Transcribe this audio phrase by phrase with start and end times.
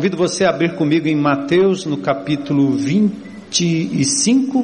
[0.00, 4.60] Convido você a abrir comigo em Mateus, no capítulo 25.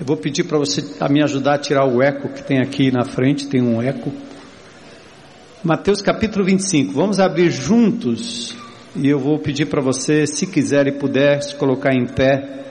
[0.00, 2.90] Eu vou pedir para você a me ajudar a tirar o eco que tem aqui
[2.90, 4.12] na frente, tem um eco.
[5.62, 6.92] Mateus capítulo 25.
[6.92, 8.56] Vamos abrir juntos
[8.96, 12.64] e eu vou pedir para você, se quiser e puder, se colocar em pé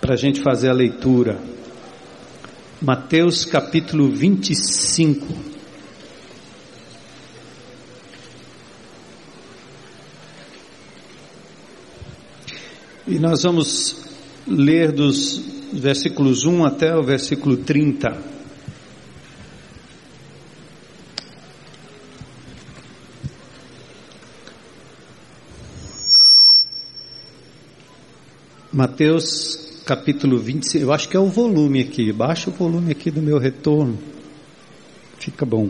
[0.00, 1.36] para a gente fazer a leitura.
[2.80, 5.51] Mateus capítulo 25.
[13.04, 13.96] E nós vamos
[14.46, 18.16] ler dos versículos 1 até o versículo 30.
[28.72, 33.20] Mateus capítulo 25, eu acho que é o volume aqui, baixa o volume aqui do
[33.20, 33.98] meu retorno,
[35.18, 35.68] fica bom.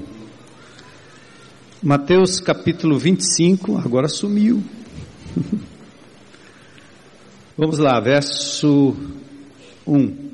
[1.83, 4.63] Mateus capítulo 25, agora sumiu.
[7.57, 8.97] Vamos lá, verso
[9.87, 10.31] 1.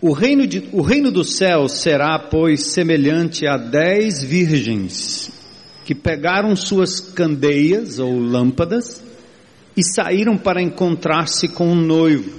[0.00, 5.30] O reino, de, o reino do céu será, pois, semelhante a dez virgens
[5.84, 9.02] que pegaram suas candeias ou lâmpadas
[9.76, 12.30] e saíram para encontrar-se com um noivo.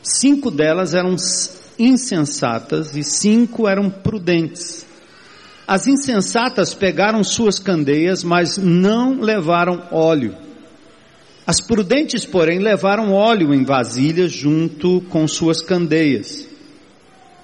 [0.00, 1.16] Cinco delas eram
[1.76, 4.86] insensatas e cinco eram prudentes.
[5.66, 10.34] As insensatas pegaram suas candeias, mas não levaram óleo.
[11.46, 16.48] As prudentes, porém, levaram óleo em vasilhas junto com suas candeias.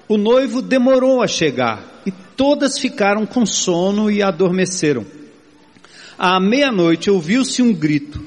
[0.07, 5.05] O noivo demorou a chegar e todas ficaram com sono e adormeceram.
[6.17, 8.19] À meia-noite ouviu-se um grito.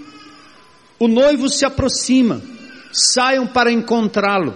[0.98, 2.40] O noivo se aproxima,
[2.92, 4.54] saiam para encontrá-lo.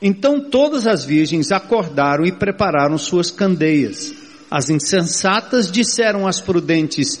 [0.00, 4.12] Então todas as virgens acordaram e prepararam suas candeias.
[4.50, 7.20] As insensatas disseram às prudentes: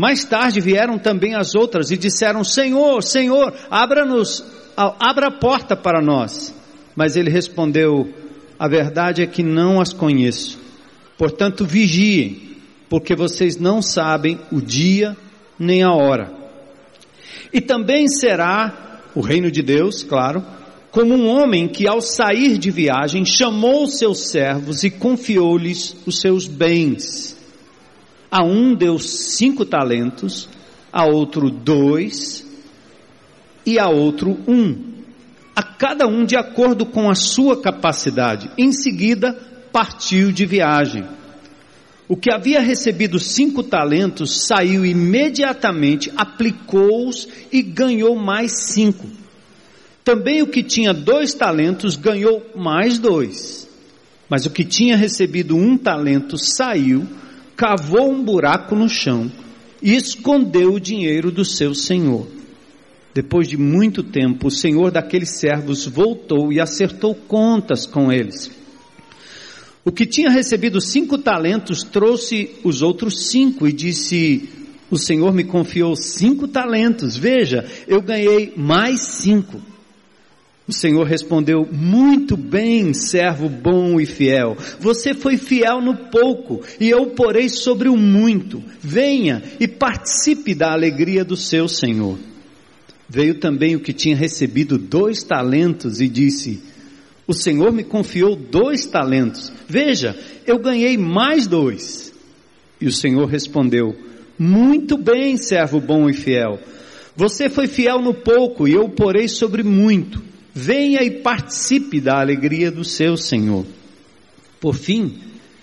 [0.00, 4.42] Mais tarde vieram também as outras e disseram: Senhor, Senhor, abra-nos,
[4.74, 6.54] abra a porta para nós.
[6.96, 8.08] Mas ele respondeu:
[8.58, 10.58] A verdade é que não as conheço.
[11.18, 12.56] Portanto, vigiem,
[12.88, 15.14] porque vocês não sabem o dia
[15.58, 16.32] nem a hora.
[17.52, 20.42] E também será o reino de Deus, claro,
[20.90, 26.46] como um homem que ao sair de viagem chamou seus servos e confiou-lhes os seus
[26.46, 27.38] bens.
[28.30, 30.48] A um deu cinco talentos,
[30.92, 32.46] a outro dois
[33.66, 34.90] e a outro um.
[35.54, 38.50] A cada um de acordo com a sua capacidade.
[38.56, 39.32] Em seguida,
[39.72, 41.04] partiu de viagem.
[42.08, 49.06] O que havia recebido cinco talentos saiu imediatamente, aplicou-os e ganhou mais cinco.
[50.02, 53.68] Também o que tinha dois talentos ganhou mais dois.
[54.28, 57.06] Mas o que tinha recebido um talento saiu,
[57.60, 59.30] cavou um buraco no chão
[59.82, 62.26] e escondeu o dinheiro do seu senhor.
[63.12, 68.50] Depois de muito tempo, o senhor daqueles servos voltou e acertou contas com eles.
[69.84, 74.48] O que tinha recebido cinco talentos trouxe os outros cinco e disse:
[74.90, 79.60] O senhor me confiou cinco talentos, veja, eu ganhei mais cinco.
[80.70, 84.56] O Senhor respondeu: Muito bem, servo bom e fiel.
[84.78, 88.62] Você foi fiel no pouco, e eu porei sobre o muito.
[88.80, 92.16] Venha e participe da alegria do seu Senhor.
[93.08, 96.62] Veio também o que tinha recebido dois talentos e disse:
[97.26, 99.52] O Senhor me confiou dois talentos.
[99.68, 100.16] Veja,
[100.46, 102.14] eu ganhei mais dois.
[102.80, 103.92] E o Senhor respondeu:
[104.38, 106.60] Muito bem, servo bom e fiel.
[107.16, 112.70] Você foi fiel no pouco, e eu porei sobre muito venha e participe da alegria
[112.70, 113.64] do seu Senhor.
[114.60, 115.18] Por fim,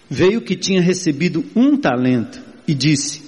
[0.10, 3.24] veio que tinha recebido um talento e disse: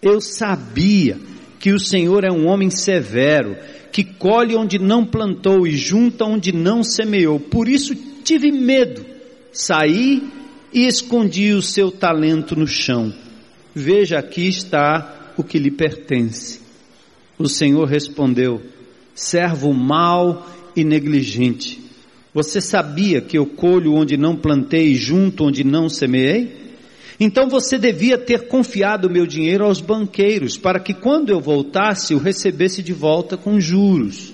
[0.00, 1.18] Eu sabia
[1.58, 3.56] que o Senhor é um homem severo,
[3.90, 7.40] que colhe onde não plantou e junta onde não semeou.
[7.40, 9.04] Por isso tive medo,
[9.52, 10.22] saí
[10.72, 13.12] e escondi o seu talento no chão.
[13.74, 16.60] Veja, aqui está o que lhe pertence.
[17.38, 18.60] O Senhor respondeu:
[19.14, 20.46] Servo mau
[20.80, 21.80] e negligente.
[22.32, 26.68] Você sabia que eu colho onde não plantei e junto onde não semeei?
[27.18, 32.18] Então você devia ter confiado meu dinheiro aos banqueiros, para que quando eu voltasse o
[32.18, 34.32] recebesse de volta com juros.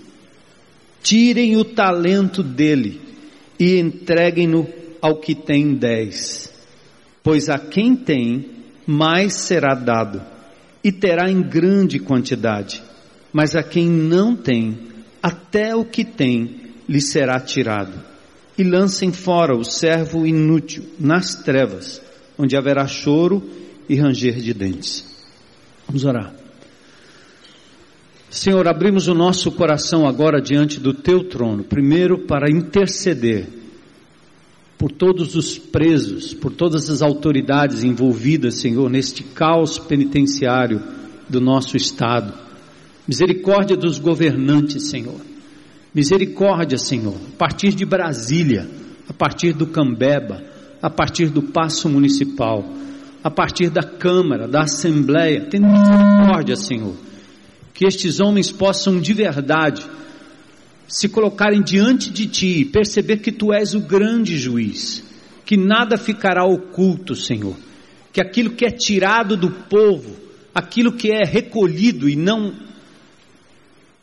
[1.02, 3.00] Tirem o talento dele
[3.58, 4.68] e entreguem-no
[5.00, 6.52] ao que tem dez.
[7.22, 8.50] Pois a quem tem,
[8.86, 10.20] mais será dado,
[10.82, 12.82] e terá em grande quantidade.
[13.32, 14.78] Mas a quem não tem,
[15.24, 17.98] até o que tem lhe será tirado.
[18.58, 22.02] E lancem fora o servo inútil nas trevas
[22.38, 23.42] onde haverá choro
[23.88, 25.02] e ranger de dentes.
[25.86, 26.34] Vamos orar.
[28.28, 33.48] Senhor, abrimos o nosso coração agora diante do teu trono, primeiro para interceder
[34.76, 40.82] por todos os presos, por todas as autoridades envolvidas, Senhor, neste caos penitenciário
[41.26, 42.44] do nosso Estado.
[43.06, 45.20] Misericórdia dos governantes, Senhor.
[45.94, 48.68] Misericórdia, Senhor, a partir de Brasília,
[49.08, 50.42] a partir do Cambeba,
[50.80, 52.64] a partir do passo municipal,
[53.22, 55.46] a partir da Câmara, da Assembleia.
[55.46, 56.94] Tem misericórdia, Senhor.
[57.72, 59.82] Que estes homens possam de verdade
[60.86, 65.02] se colocarem diante de Ti e perceber que Tu és o grande juiz,
[65.44, 67.56] que nada ficará oculto, Senhor.
[68.12, 70.16] Que aquilo que é tirado do povo,
[70.54, 72.52] aquilo que é recolhido e não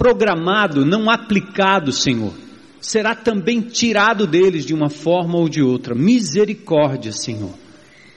[0.02, 2.34] programado, não aplicado, Senhor,
[2.82, 5.94] será também tirado deles de uma forma ou de outra.
[5.94, 7.54] Misericórdia, Senhor.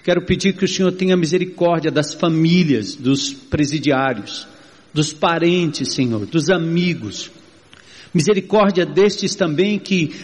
[0.02, 4.48] Quero pedir que o Senhor tenha misericórdia das famílias, dos presidiários,
[4.94, 7.30] dos parentes, Senhor, dos amigos.
[8.14, 10.14] Misericórdia destes também que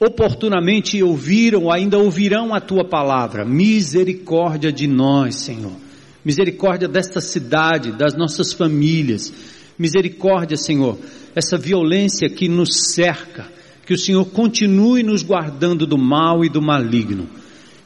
[0.00, 3.44] oportunamente ouviram, ainda ouvirão a tua palavra.
[3.44, 5.76] Misericórdia de nós, Senhor.
[6.24, 9.60] Misericórdia desta cidade, das nossas famílias.
[9.82, 10.96] Misericórdia, Senhor,
[11.34, 13.50] essa violência que nos cerca
[13.84, 17.28] que o Senhor continue nos guardando do mal e do maligno.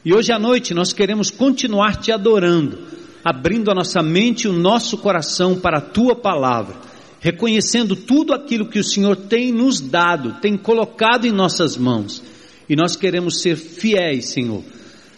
[0.05, 2.77] E hoje à noite nós queremos continuar te adorando,
[3.25, 6.75] abrindo a nossa mente e o nosso coração para a tua palavra,
[7.19, 12.21] reconhecendo tudo aquilo que o Senhor tem nos dado, tem colocado em nossas mãos.
[12.69, 14.63] E nós queremos ser fiéis, Senhor,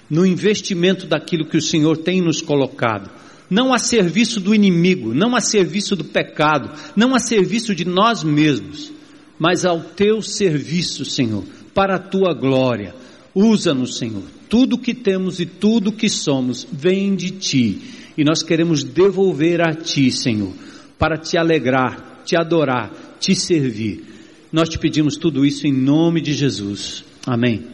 [0.10, 3.19] no investimento daquilo que o Senhor tem nos colocado.
[3.50, 8.24] Não a serviço do inimigo, não a serviço do pecado, não a serviço de nós
[8.24, 8.92] mesmos
[9.40, 12.94] mas ao teu serviço, Senhor, para a tua glória.
[13.34, 14.24] Usa-nos, Senhor.
[14.50, 17.82] Tudo que temos e tudo que somos vem de ti.
[18.18, 20.52] E nós queremos devolver a ti, Senhor,
[20.98, 24.04] para te alegrar, te adorar, te servir.
[24.52, 27.06] Nós te pedimos tudo isso em nome de Jesus.
[27.26, 27.66] Amém.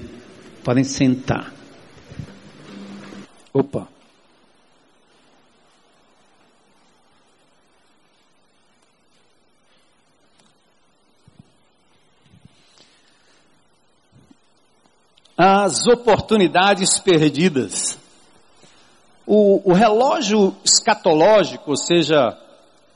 [0.64, 1.52] Podem sentar.
[3.52, 3.95] Opa.
[15.38, 17.98] As oportunidades perdidas.
[19.28, 22.38] O, o, relógio escatológico, ou seja,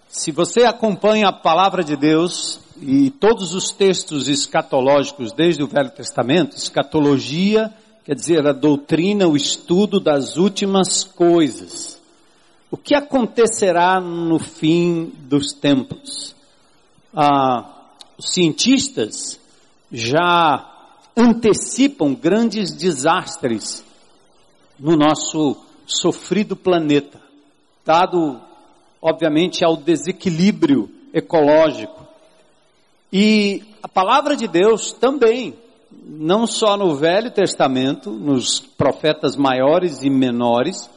[0.08, 5.90] se você acompanha a palavra de Deus e todos os textos escatológicos desde o Velho
[5.90, 7.74] Testamento, escatologia
[8.06, 12.02] quer dizer a doutrina, o estudo das últimas coisas.
[12.72, 16.36] O que acontecerá no fim dos tempos?
[17.16, 19.40] Ah, os cientistas
[19.92, 20.79] já
[21.20, 23.84] antecipam grandes desastres
[24.80, 27.20] no nosso sofrido planeta,
[27.86, 28.40] dado,
[29.02, 32.08] obviamente, ao desequilíbrio ecológico.
[33.12, 35.56] E a palavra de Deus também,
[35.92, 40.90] não só no Velho Testamento, nos profetas maiores e menores,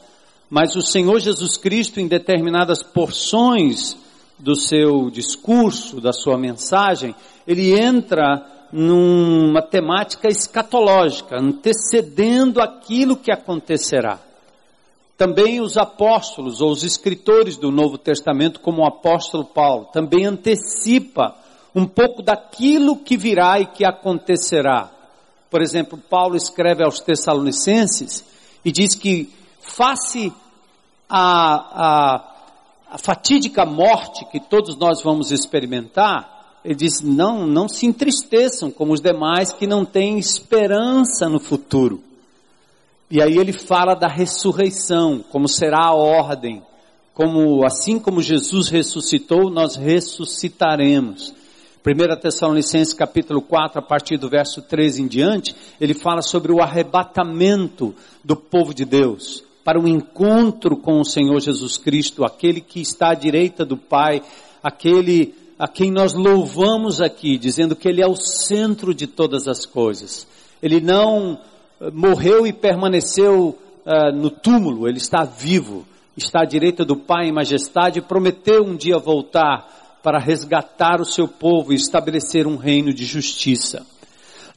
[0.49, 3.97] mas o Senhor Jesus Cristo, em determinadas porções
[4.39, 7.13] do seu discurso, da sua mensagem,
[7.45, 14.19] ele entra numa temática escatológica, antecedendo aquilo que acontecerá.
[15.15, 21.35] Também os apóstolos ou os escritores do Novo Testamento, como o apóstolo Paulo, também antecipa
[21.75, 24.89] um pouco daquilo que virá e que acontecerá.
[25.51, 28.25] Por exemplo, Paulo escreve aos Tessalonicenses
[28.65, 30.33] e diz que, face
[31.07, 31.53] a,
[31.85, 32.33] a,
[32.89, 36.32] a fatídica morte que todos nós vamos experimentar,
[36.63, 42.01] ele diz: não, não se entristeçam como os demais que não têm esperança no futuro.
[43.11, 46.63] E aí ele fala da ressurreição, como será a ordem,
[47.13, 51.33] como assim como Jesus ressuscitou, nós ressuscitaremos.
[51.85, 56.61] 1 Tessalonicenses capítulo 4, a partir do verso 13 em diante, ele fala sobre o
[56.61, 57.93] arrebatamento
[58.23, 63.11] do povo de Deus para o encontro com o Senhor Jesus Cristo, aquele que está
[63.11, 64.21] à direita do Pai,
[64.61, 69.65] aquele a quem nós louvamos aqui, dizendo que Ele é o centro de todas as
[69.65, 70.27] coisas.
[70.61, 71.39] Ele não
[71.79, 75.85] eh, morreu e permaneceu uh, no túmulo, ele está vivo,
[76.17, 81.05] está à direita do Pai em majestade e prometeu um dia voltar para resgatar o
[81.05, 83.85] seu povo e estabelecer um reino de justiça.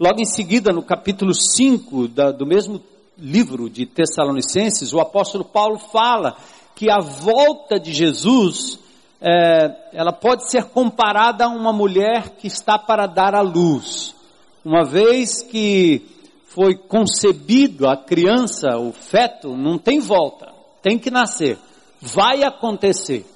[0.01, 2.83] Logo em seguida, no capítulo 5 da, do mesmo
[3.17, 6.37] livro de Tessalonicenses, o apóstolo Paulo fala
[6.75, 8.81] que a volta de Jesus,
[9.29, 14.15] é, ela pode ser comparada a uma mulher que está para dar à luz.
[14.65, 16.01] Uma vez que
[16.47, 21.59] foi concebido a criança, o feto, não tem volta, tem que nascer,
[22.01, 23.27] vai acontecer.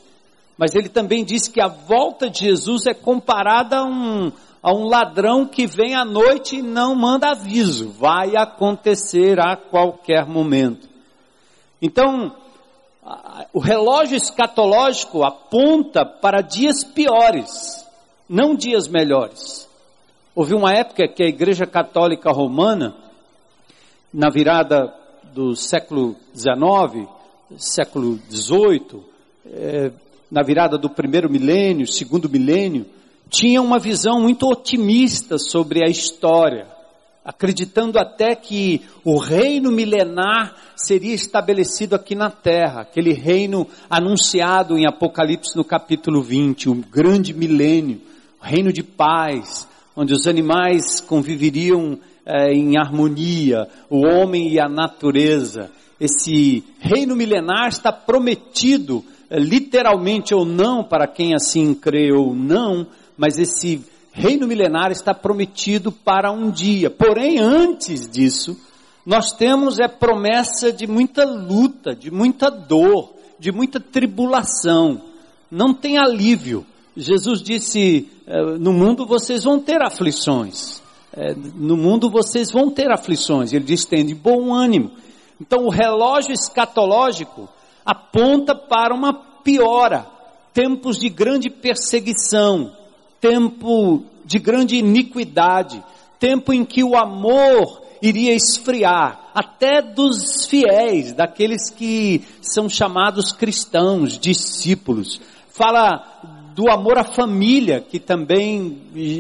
[0.57, 4.31] Mas ele também diz que a volta de Jesus é comparada a um,
[4.63, 10.25] a um ladrão que vem à noite e não manda aviso, vai acontecer a qualquer
[10.25, 10.89] momento.
[11.83, 12.33] Então,
[13.53, 17.85] o relógio escatológico aponta para dias piores,
[18.29, 19.69] não dias melhores.
[20.35, 22.95] Houve uma época que a Igreja Católica Romana,
[24.13, 24.95] na virada
[25.35, 27.09] do século XIX,
[27.57, 29.03] século XVIII,
[29.47, 29.91] eh,
[30.31, 32.87] na virada do primeiro milênio, segundo milênio,
[33.29, 36.67] tinha uma visão muito otimista sobre a história,
[37.25, 44.87] acreditando até que o reino milenar seria estabelecido aqui na terra, aquele reino anunciado em
[44.87, 48.01] Apocalipse no capítulo 20, o grande milênio,
[48.41, 54.69] o reino de paz, onde os animais conviveriam é, em harmonia, o homem e a
[54.69, 55.71] natureza.
[56.01, 62.87] Esse reino milenar está prometido, é, literalmente ou não, para quem assim crê ou não,
[63.17, 63.85] mas esse
[64.21, 66.91] reino milenar está prometido para um dia.
[66.91, 68.57] Porém, antes disso,
[69.05, 75.01] nós temos é promessa de muita luta, de muita dor, de muita tribulação.
[75.51, 76.65] Não tem alívio.
[76.97, 80.83] Jesus disse: é, no mundo vocês vão ter aflições.
[81.13, 83.53] É, no mundo vocês vão ter aflições.
[83.53, 84.93] Ele diz: tem de bom ânimo.
[85.41, 87.49] Então, o relógio escatológico
[87.85, 90.07] aponta para uma piora,
[90.53, 92.71] tempos de grande perseguição,
[93.21, 95.83] tempo de grande iniquidade,
[96.19, 104.19] tempo em que o amor iria esfriar, até dos fiéis, daqueles que são chamados cristãos,
[104.19, 105.21] discípulos.
[105.51, 106.03] Fala
[106.55, 108.79] do amor à família, que também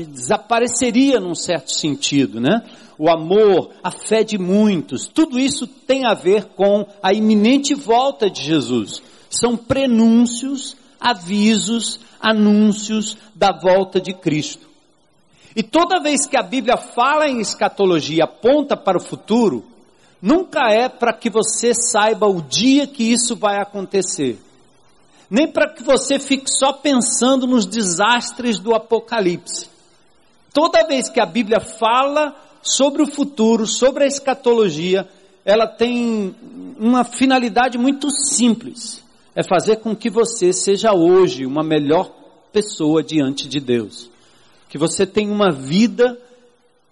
[0.09, 2.62] desapareceria num certo sentido, né?
[2.99, 8.28] O amor, a fé de muitos, tudo isso tem a ver com a iminente volta
[8.28, 9.02] de Jesus.
[9.30, 14.69] São prenúncios, avisos, anúncios da volta de Cristo.
[15.57, 19.64] E toda vez que a Bíblia fala em escatologia, aponta para o futuro,
[20.21, 24.38] nunca é para que você saiba o dia que isso vai acontecer.
[25.28, 29.69] Nem para que você fique só pensando nos desastres do Apocalipse.
[30.52, 35.09] Toda vez que a Bíblia fala sobre o futuro, sobre a escatologia,
[35.45, 36.35] ela tem
[36.78, 39.02] uma finalidade muito simples
[39.34, 42.10] é fazer com que você seja hoje uma melhor
[42.52, 44.10] pessoa diante de Deus.
[44.68, 46.18] Que você tenha uma vida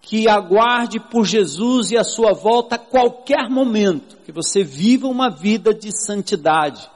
[0.01, 4.17] que aguarde por Jesus e a sua volta a qualquer momento.
[4.25, 6.89] Que você viva uma vida de santidade.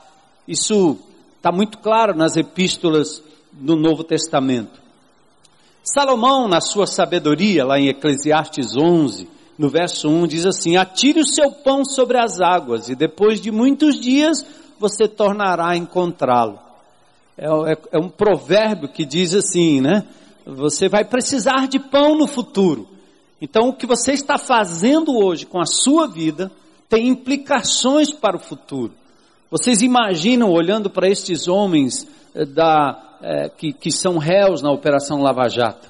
[0.46, 0.98] Isso
[1.36, 3.22] está muito claro nas epístolas
[3.52, 4.80] do Novo Testamento.
[5.84, 11.26] Salomão, na sua sabedoria, lá em Eclesiastes 11, no verso 1, diz assim: Atire o
[11.26, 14.46] seu pão sobre as águas, e depois de muitos dias
[14.82, 16.58] você tornará a encontrá-lo.
[17.38, 20.04] É, é, é, um provérbio que diz assim, né?
[20.44, 22.88] Você vai precisar de pão no futuro.
[23.40, 26.50] Então, o que você está fazendo hoje com a sua vida
[26.88, 28.92] tem implicações para o futuro.
[29.50, 35.22] Vocês imaginam, olhando para estes homens eh, da, é, que, que são réus na Operação
[35.22, 35.88] Lava Jato,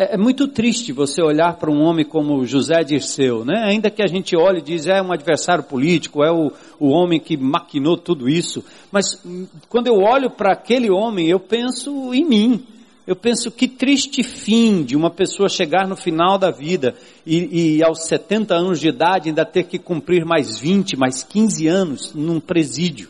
[0.00, 3.64] é, é, muito triste você olhar para um homem como José Dirceu, né?
[3.64, 7.18] Ainda que a gente olhe e diz, é um adversário político, é o, o homem
[7.18, 8.64] que maquinou tudo isso.
[8.92, 12.64] Mas hum, quando eu olho para aquele homem, eu penso em mim.
[13.08, 16.94] Eu penso que triste fim de uma pessoa chegar no final da vida
[17.26, 21.66] e, e aos 70 anos de idade ainda ter que cumprir mais 20, mais 15
[21.66, 23.08] anos num presídio.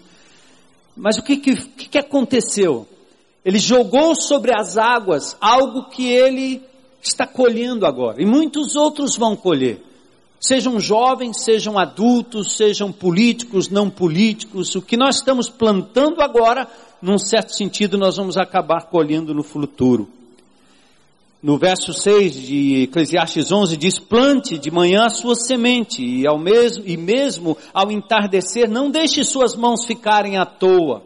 [0.96, 2.88] Mas o que, que, que aconteceu?
[3.44, 6.62] Ele jogou sobre as águas algo que ele
[7.02, 8.22] está colhendo agora.
[8.22, 9.82] E muitos outros vão colher.
[10.40, 14.74] Sejam jovens, sejam adultos, sejam políticos, não políticos.
[14.74, 16.68] O que nós estamos plantando agora,
[17.02, 20.08] num certo sentido, nós vamos acabar colhendo no futuro.
[21.42, 26.38] No verso 6 de Eclesiastes 11 diz: Plante de manhã a sua semente, e, ao
[26.38, 31.02] mesmo, e mesmo ao entardecer, não deixe suas mãos ficarem à toa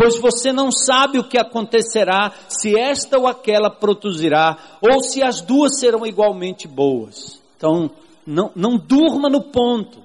[0.00, 5.40] pois você não sabe o que acontecerá, se esta ou aquela produzirá, ou se as
[5.40, 7.40] duas serão igualmente boas.
[7.56, 7.90] Então,
[8.26, 9.98] não, não durma no ponto.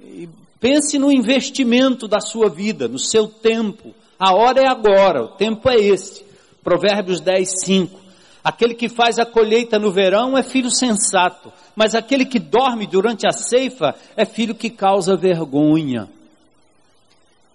[0.00, 0.28] E
[0.62, 3.92] Pense no investimento da sua vida, no seu tempo.
[4.16, 6.24] A hora é agora, o tempo é este.
[6.62, 8.00] Provérbios 10, 5.
[8.44, 13.26] Aquele que faz a colheita no verão é filho sensato, mas aquele que dorme durante
[13.26, 16.08] a ceifa é filho que causa vergonha.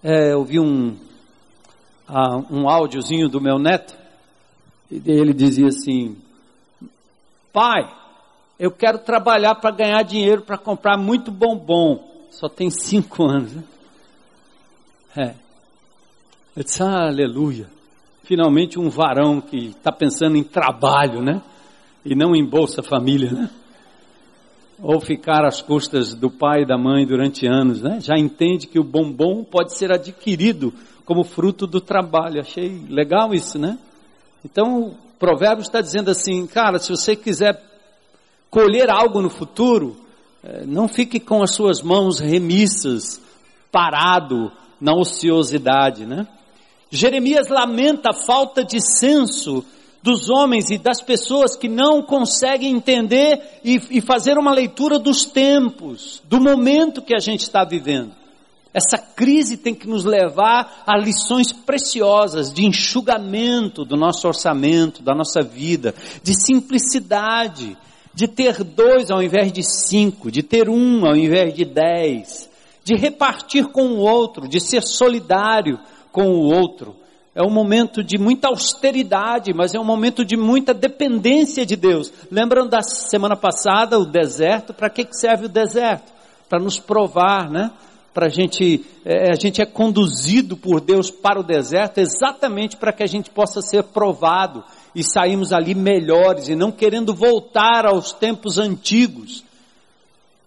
[0.03, 0.97] É, eu vi um,
[2.49, 3.95] um áudiozinho do meu neto,
[4.89, 6.15] e ele dizia assim:
[7.51, 7.89] Pai,
[8.59, 12.03] eu quero trabalhar para ganhar dinheiro para comprar muito bombom.
[12.31, 13.53] Só tem cinco anos.
[13.53, 13.63] Né?
[15.15, 15.33] É.
[16.55, 17.67] Eu disse, ah, aleluia.
[18.23, 21.41] Finalmente um varão que está pensando em trabalho, né?
[22.03, 23.49] E não em Bolsa Família, né?
[24.79, 27.99] Ou ficar às custas do pai e da mãe durante anos, né?
[28.01, 30.73] Já entende que o bombom pode ser adquirido
[31.07, 32.41] como fruto do trabalho.
[32.41, 33.79] Achei legal isso, né?
[34.43, 37.63] Então, o provérbio está dizendo assim, cara, se você quiser
[38.51, 39.95] colher algo no futuro,
[40.43, 43.21] eh, não fique com as suas mãos remissas,
[43.71, 46.27] parado na ociosidade, né?
[46.91, 49.65] Jeremias lamenta a falta de senso
[50.03, 55.25] dos homens e das pessoas que não conseguem entender e, e fazer uma leitura dos
[55.25, 58.11] tempos, do momento que a gente está vivendo.
[58.77, 65.15] Essa crise tem que nos levar a lições preciosas de enxugamento do nosso orçamento, da
[65.15, 67.75] nossa vida, de simplicidade,
[68.13, 72.47] de ter dois ao invés de cinco, de ter um ao invés de dez,
[72.83, 75.79] de repartir com o outro, de ser solidário
[76.11, 76.95] com o outro.
[77.33, 82.13] É um momento de muita austeridade, mas é um momento de muita dependência de Deus.
[82.29, 84.71] Lembram da semana passada o deserto?
[84.71, 86.13] Para que serve o deserto?
[86.47, 87.71] Para nos provar, né?
[88.13, 92.91] Para a gente, é, a gente é conduzido por Deus para o deserto exatamente para
[92.91, 94.63] que a gente possa ser provado
[94.95, 99.43] e saímos ali melhores e não querendo voltar aos tempos antigos.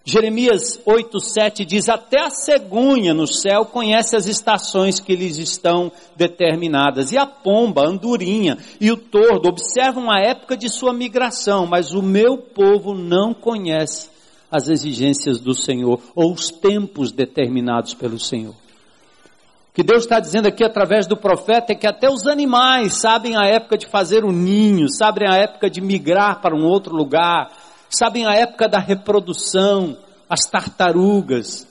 [0.03, 7.11] Jeremias 8:7 diz: Até a cegonha no céu conhece as estações que lhes estão determinadas,
[7.11, 11.93] e a pomba, a andorinha e o tordo observam a época de sua migração, mas
[11.93, 14.10] o meu povo não conhece
[14.51, 18.53] as exigências do Senhor ou os tempos determinados pelo Senhor.
[18.53, 23.37] O que Deus está dizendo aqui através do profeta é que até os animais sabem
[23.37, 27.49] a época de fazer o ninho, sabem a época de migrar para um outro lugar,
[27.89, 29.97] sabem a época da reprodução,
[30.29, 31.65] as tartarugas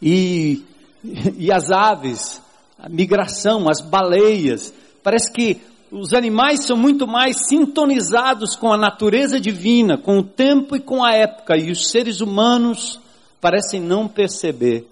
[0.00, 0.64] e,
[1.36, 2.40] e as aves,
[2.78, 4.72] a migração, as baleias.
[5.02, 5.60] Parece que
[5.90, 11.04] os animais são muito mais sintonizados com a natureza divina, com o tempo e com
[11.04, 13.00] a época, e os seres humanos
[13.40, 14.86] parecem não perceber.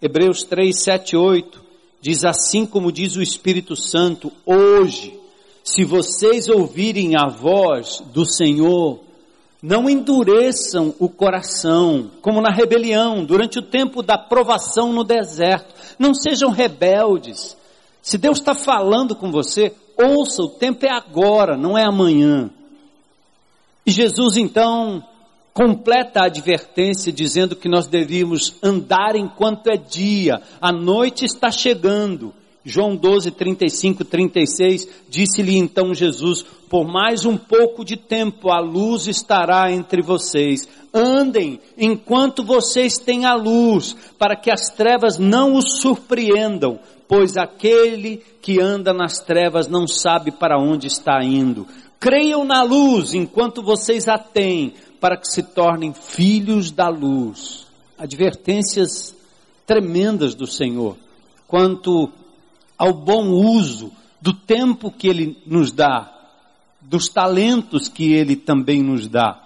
[0.00, 1.64] Hebreus 3, 7, 8
[2.00, 5.18] diz assim como diz o Espírito Santo, hoje,
[5.64, 9.00] se vocês ouvirem a voz do Senhor,
[9.62, 15.74] não endureçam o coração, como na rebelião, durante o tempo da provação no deserto.
[15.98, 17.56] Não sejam rebeldes.
[18.02, 22.50] Se Deus está falando com você, ouça, o tempo é agora, não é amanhã.
[23.84, 25.02] E Jesus então
[25.54, 32.34] completa a advertência dizendo que nós devíamos andar enquanto é dia, a noite está chegando.
[32.68, 39.06] João 12, 35, 36, disse-lhe então Jesus, por mais um pouco de tempo a luz
[39.06, 40.68] estará entre vocês.
[40.92, 48.18] Andem enquanto vocês têm a luz, para que as trevas não os surpreendam, pois aquele
[48.40, 51.66] que anda nas trevas não sabe para onde está indo.
[51.98, 57.66] Creiam na luz enquanto vocês a têm, para que se tornem filhos da luz.
[57.98, 59.14] Advertências
[59.66, 60.96] tremendas do Senhor
[61.46, 62.10] quanto
[62.76, 66.12] ao bom uso do tempo que Ele nos dá,
[66.80, 69.42] dos talentos que Ele também nos dá.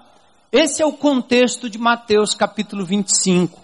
[0.50, 3.59] Esse é o contexto de Mateus capítulo 25.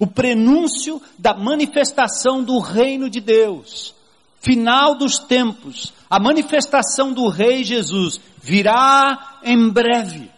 [0.00, 3.94] O prenúncio da manifestação do reino de Deus.
[4.40, 5.92] Final dos tempos.
[6.08, 10.30] A manifestação do Rei Jesus virá em breve.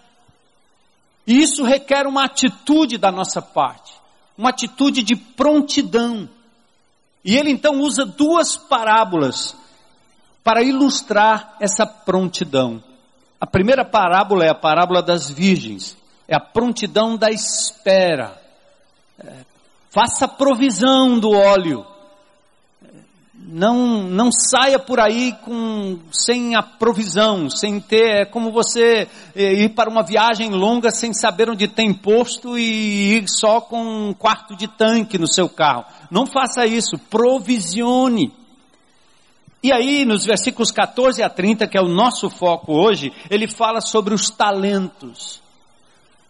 [1.26, 3.92] E isso requer uma atitude da nossa parte,
[4.36, 6.28] uma atitude de prontidão.
[7.24, 9.54] E ele então usa duas parábolas
[10.42, 12.82] para ilustrar essa prontidão.
[13.40, 15.96] A primeira parábola é a parábola das virgens,
[16.26, 18.40] é a prontidão da espera.
[19.18, 19.51] É,
[19.92, 21.86] faça provisão do óleo,
[23.34, 29.52] não, não saia por aí com, sem a provisão, sem ter, é como você é,
[29.52, 34.14] ir para uma viagem longa sem saber onde tem posto e ir só com um
[34.14, 35.84] quarto de tanque no seu carro.
[36.10, 38.32] Não faça isso, provisione.
[39.62, 43.80] E aí, nos versículos 14 a 30, que é o nosso foco hoje, ele fala
[43.80, 45.42] sobre os talentos.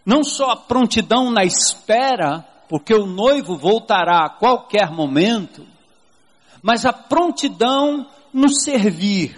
[0.05, 5.63] Não só a prontidão na espera, porque o noivo voltará a qualquer momento,
[6.59, 9.37] mas a prontidão no servir,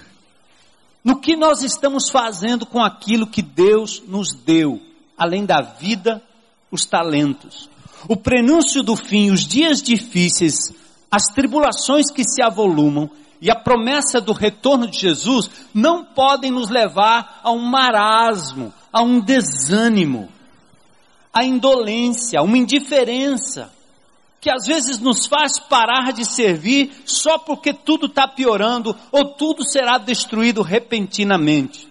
[1.04, 4.80] no que nós estamos fazendo com aquilo que Deus nos deu,
[5.18, 6.24] além da vida,
[6.72, 7.70] os talentos.
[8.08, 10.74] O prenúncio do fim, os dias difíceis,
[11.12, 16.70] as tribulações que se avolumam e a promessa do retorno de Jesus não podem nos
[16.70, 20.30] levar a um marasmo, a um desânimo,
[21.36, 23.70] a indolência, uma indiferença,
[24.40, 29.68] que às vezes nos faz parar de servir só porque tudo está piorando ou tudo
[29.68, 31.90] será destruído repentinamente.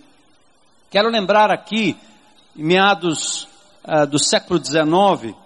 [0.90, 1.94] Quero lembrar aqui,
[2.57, 3.46] meados
[3.85, 5.37] uh, do século XIX,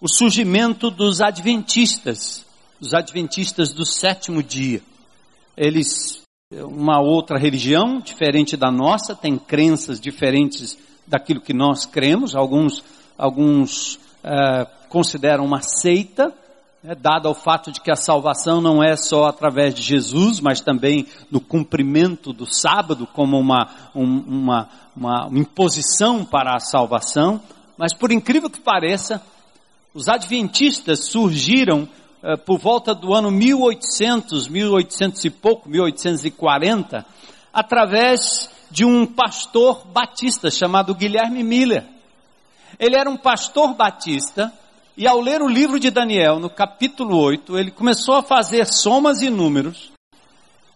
[0.00, 2.44] o surgimento dos adventistas,
[2.80, 4.82] os adventistas do sétimo dia.
[5.56, 12.82] Eles, uma outra religião diferente da nossa, tem crenças diferentes daquilo que nós cremos, alguns
[13.18, 16.32] alguns uh, consideram uma seita,
[16.82, 20.60] né, dado ao fato de que a salvação não é só através de Jesus, mas
[20.60, 27.40] também no cumprimento do sábado como uma, um, uma, uma imposição para a salvação.
[27.76, 29.20] Mas por incrível que pareça,
[29.92, 31.88] os adventistas surgiram
[32.22, 37.04] uh, por volta do ano 1800, 1800 e pouco, 1840,
[37.52, 41.97] através de um pastor batista chamado Guilherme Miller.
[42.78, 44.52] Ele era um pastor batista
[44.96, 49.22] e ao ler o livro de Daniel, no capítulo 8, ele começou a fazer somas
[49.22, 49.92] e números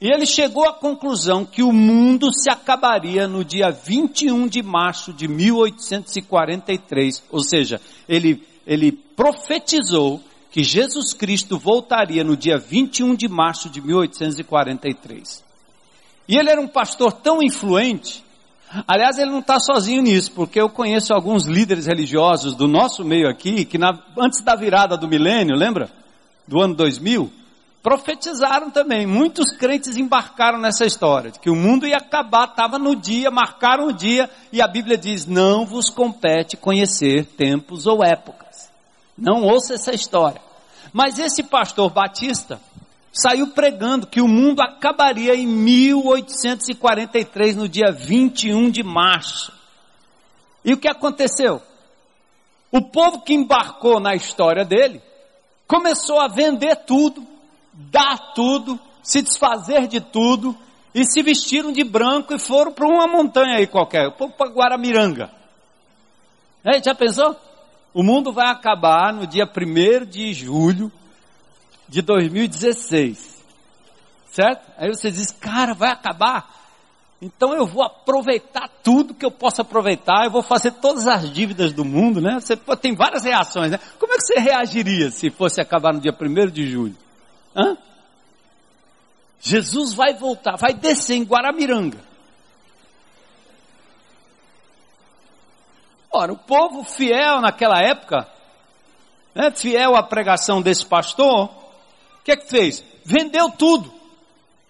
[0.02, 5.12] e ele chegou à conclusão que o mundo se acabaria no dia 21 de março
[5.12, 13.28] de 1843, ou seja, ele, ele profetizou que Jesus Cristo voltaria no dia 21 de
[13.28, 15.44] março de 1843.
[16.28, 18.24] E ele era um pastor tão influente
[18.86, 23.28] Aliás, ele não está sozinho nisso, porque eu conheço alguns líderes religiosos do nosso meio
[23.28, 25.90] aqui, que na, antes da virada do milênio, lembra?
[26.48, 27.30] Do ano 2000,
[27.82, 29.06] profetizaram também.
[29.06, 33.88] Muitos crentes embarcaram nessa história, de que o mundo ia acabar, estava no dia, marcaram
[33.88, 38.70] o dia, e a Bíblia diz: não vos compete conhecer tempos ou épocas.
[39.18, 40.40] Não ouça essa história.
[40.92, 42.60] Mas esse pastor batista,
[43.12, 49.52] saiu pregando que o mundo acabaria em 1843, no dia 21 de março.
[50.64, 51.60] E o que aconteceu?
[52.70, 55.02] O povo que embarcou na história dele
[55.66, 57.26] começou a vender tudo,
[57.72, 60.56] dar tudo, se desfazer de tudo
[60.94, 65.30] e se vestiram de branco e foram para uma montanha aí qualquer, para Guaramiranga.
[66.64, 67.36] É, já pensou?
[67.92, 70.90] O mundo vai acabar no dia 1 de julho
[71.88, 73.42] de 2016.
[74.30, 74.72] Certo?
[74.78, 76.62] Aí você diz, cara, vai acabar.
[77.20, 81.72] Então eu vou aproveitar tudo que eu posso aproveitar, eu vou fazer todas as dívidas
[81.72, 82.40] do mundo, né?
[82.40, 83.78] Você tem várias reações, né?
[83.98, 86.96] Como é que você reagiria se fosse acabar no dia 1 de julho?
[87.56, 87.76] Hã?
[89.40, 91.98] Jesus vai voltar, vai descer em Guaramiranga.
[96.10, 98.28] Ora, o povo fiel naquela época,
[99.34, 101.50] né, fiel à pregação desse pastor,
[102.22, 102.84] o que é que fez?
[103.04, 103.92] Vendeu tudo.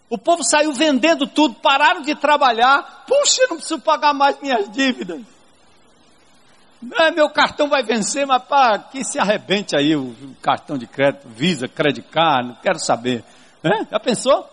[0.09, 3.05] O povo saiu vendendo tudo, pararam de trabalhar.
[3.07, 5.21] Puxa, não preciso pagar mais minhas dívidas.
[6.99, 10.87] É, meu cartão vai vencer, mas para que se arrebente aí o, o, cartão de
[10.87, 13.23] crédito, Visa, Credit Card, não quero saber.
[13.63, 13.85] É?
[13.91, 14.49] Já pensou?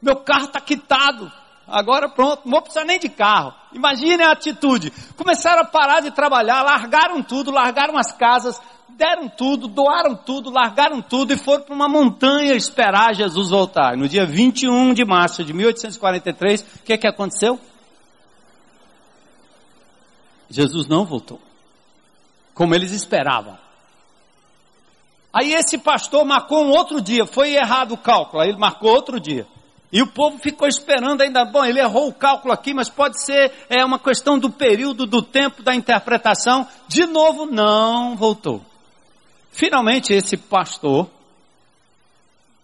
[0.00, 1.30] Meu carro está quitado.
[1.66, 3.52] Agora pronto, não vou precisar nem de carro.
[3.72, 4.92] Imagine a atitude.
[5.16, 8.60] Começaram a parar de trabalhar, largaram tudo, largaram as casas,
[8.98, 13.96] deram tudo, doaram tudo, largaram tudo e foram para uma montanha esperar Jesus voltar.
[13.96, 17.60] No dia 21 de março de 1843, o que, é que aconteceu?
[20.50, 21.40] Jesus não voltou,
[22.52, 23.56] como eles esperavam.
[25.32, 29.20] Aí esse pastor marcou um outro dia, foi errado o cálculo, aí ele marcou outro
[29.20, 29.46] dia.
[29.92, 33.52] E o povo ficou esperando ainda, bom, ele errou o cálculo aqui, mas pode ser
[33.70, 36.66] é uma questão do período, do tempo, da interpretação.
[36.88, 38.67] De novo, não voltou.
[39.50, 41.08] Finalmente, esse pastor,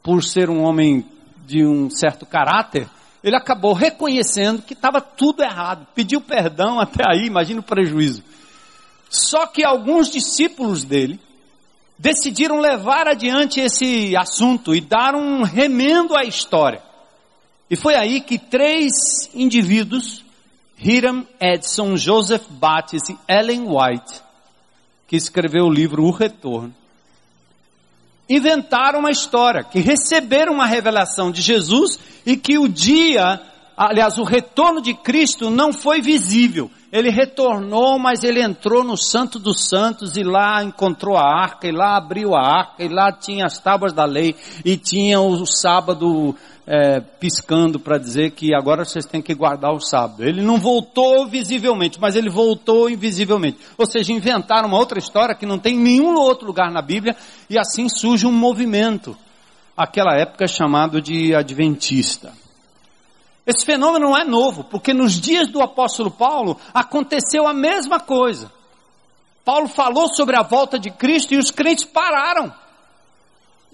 [0.02, 1.04] por ser um homem
[1.46, 2.88] de um certo caráter,
[3.22, 8.22] ele acabou reconhecendo que estava tudo errado, pediu perdão até aí, imagina o prejuízo.
[9.08, 11.18] Só que alguns discípulos dele
[11.98, 16.82] decidiram levar adiante esse assunto e dar um remendo à história.
[17.70, 18.92] E foi aí que três
[19.34, 20.22] indivíduos,
[20.78, 24.20] Hiram Edson, Joseph Battis e Ellen White,
[25.06, 26.74] que escreveu o livro O Retorno,
[28.28, 33.40] inventaram uma história, que receberam uma revelação de Jesus e que o dia
[33.76, 36.70] aliás, o retorno de Cristo não foi visível.
[36.92, 41.72] Ele retornou, mas ele entrou no Santo dos Santos e lá encontrou a arca, e
[41.72, 46.36] lá abriu a arca, e lá tinha as tábuas da lei, e tinha o sábado
[46.66, 50.24] é, piscando para dizer que agora vocês têm que guardar o sábado.
[50.24, 53.58] Ele não voltou visivelmente, mas ele voltou invisivelmente.
[53.76, 57.16] Ou seja, inventaram uma outra história que não tem em nenhum outro lugar na Bíblia,
[57.50, 59.16] e assim surge um movimento,
[59.76, 62.32] aquela época chamado de Adventista.
[63.46, 68.50] Esse fenômeno não é novo, porque nos dias do apóstolo Paulo aconteceu a mesma coisa.
[69.44, 72.50] Paulo falou sobre a volta de Cristo e os crentes pararam.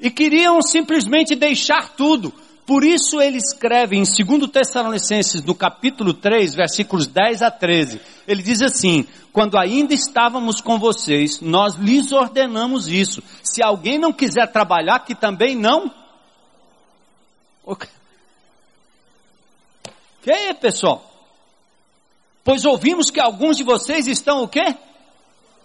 [0.00, 2.33] E queriam simplesmente deixar tudo.
[2.70, 8.00] Por isso ele escreve em 2 Tessalonicenses, no capítulo 3, versículos 10 a 13.
[8.28, 13.24] Ele diz assim: Quando ainda estávamos com vocês, nós lhes ordenamos isso.
[13.42, 15.92] Se alguém não quiser trabalhar, que também não.
[20.22, 21.04] Que é, pessoal?
[22.44, 24.76] Pois ouvimos que alguns de vocês estão o quê?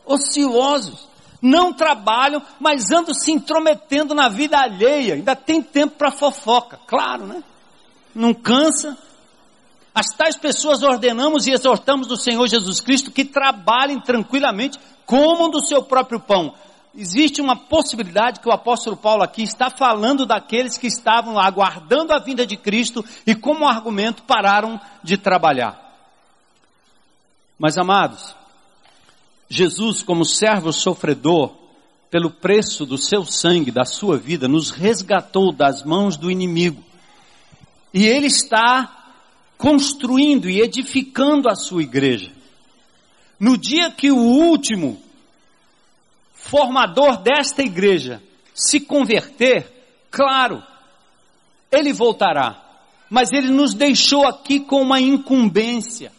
[0.07, 1.07] Ociosos.
[1.41, 5.15] Não trabalham, mas andam se intrometendo na vida alheia.
[5.15, 7.43] Ainda tem tempo para fofoca, claro, né?
[8.13, 8.97] Não cansa.
[9.93, 15.65] As tais pessoas ordenamos e exortamos do Senhor Jesus Cristo que trabalhem tranquilamente, comam do
[15.65, 16.53] seu próprio pão
[16.97, 22.19] existe uma possibilidade que o apóstolo Paulo aqui está falando daqueles que estavam aguardando a
[22.19, 25.83] vinda de Cristo e como argumento pararam de trabalhar.
[27.59, 28.35] Mas amados,
[29.49, 31.55] Jesus como servo sofredor,
[32.09, 36.83] pelo preço do seu sangue, da sua vida, nos resgatou das mãos do inimigo.
[37.93, 39.13] E ele está
[39.57, 42.31] construindo e edificando a sua igreja.
[43.39, 45.01] No dia que o último
[46.33, 48.21] formador desta igreja
[48.53, 49.67] se converter,
[50.09, 50.63] claro,
[51.71, 52.61] ele voltará.
[53.09, 56.11] Mas ele nos deixou aqui com uma incumbência.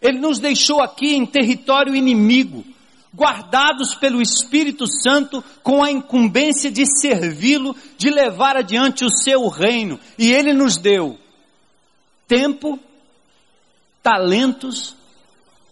[0.00, 2.64] Ele nos deixou aqui em território inimigo,
[3.14, 9.98] guardados pelo Espírito Santo com a incumbência de servi-lo, de levar adiante o seu reino.
[10.18, 11.18] E ele nos deu
[12.26, 12.78] tempo,
[14.02, 14.94] talentos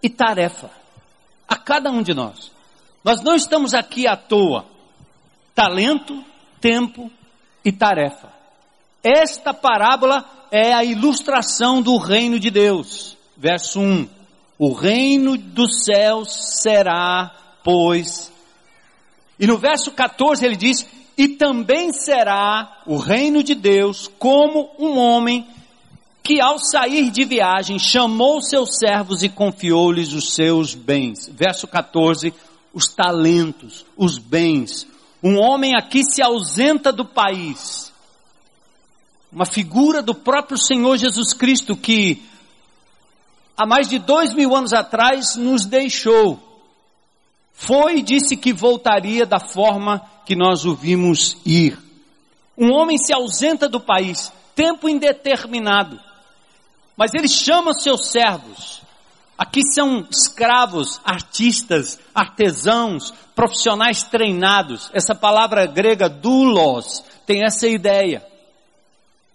[0.03, 0.71] e tarefa
[1.49, 2.51] a cada um de nós.
[3.03, 4.67] Nós não estamos aqui à toa.
[5.55, 6.23] Talento,
[6.61, 7.11] tempo
[7.65, 8.29] e tarefa.
[9.03, 13.17] Esta parábola é a ilustração do reino de Deus.
[13.37, 14.18] Verso 1.
[14.59, 18.33] O reino dos céus será, pois.
[19.39, 20.85] E no verso 14 ele diz:
[21.17, 25.47] E também será o reino de Deus como um homem
[26.23, 31.31] que ao sair de viagem chamou seus servos e confiou-lhes os seus bens.
[31.33, 32.35] Verso 14
[32.73, 34.87] os talentos, os bens.
[35.23, 37.93] Um homem aqui se ausenta do país.
[39.33, 42.23] Uma figura do próprio Senhor Jesus Cristo que
[43.59, 46.39] há mais de dois mil anos atrás nos deixou.
[47.53, 51.77] Foi e disse que voltaria da forma que nós o vimos ir.
[52.57, 56.01] Um homem se ausenta do país, tempo indeterminado.
[56.97, 58.79] Mas ele chama seus servos
[59.39, 64.91] Aqui são escravos, artistas, artesãos, profissionais treinados.
[64.93, 68.27] Essa palavra grega doulos tem essa ideia.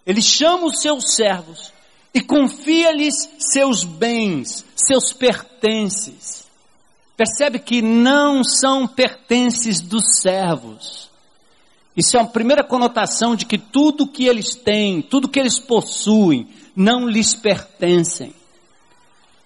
[0.04, 1.72] Ele chama os seus servos
[2.14, 6.46] e confia-lhes seus bens, seus pertences.
[7.16, 11.10] Percebe que não são pertences dos servos.
[11.96, 16.48] Isso é a primeira conotação de que tudo que eles têm, tudo que eles possuem,
[16.74, 18.34] não lhes pertencem.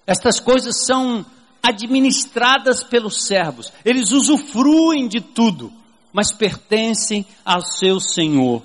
[0.05, 1.25] Estas coisas são
[1.61, 3.71] administradas pelos servos.
[3.85, 5.71] Eles usufruem de tudo,
[6.11, 8.63] mas pertencem ao seu Senhor.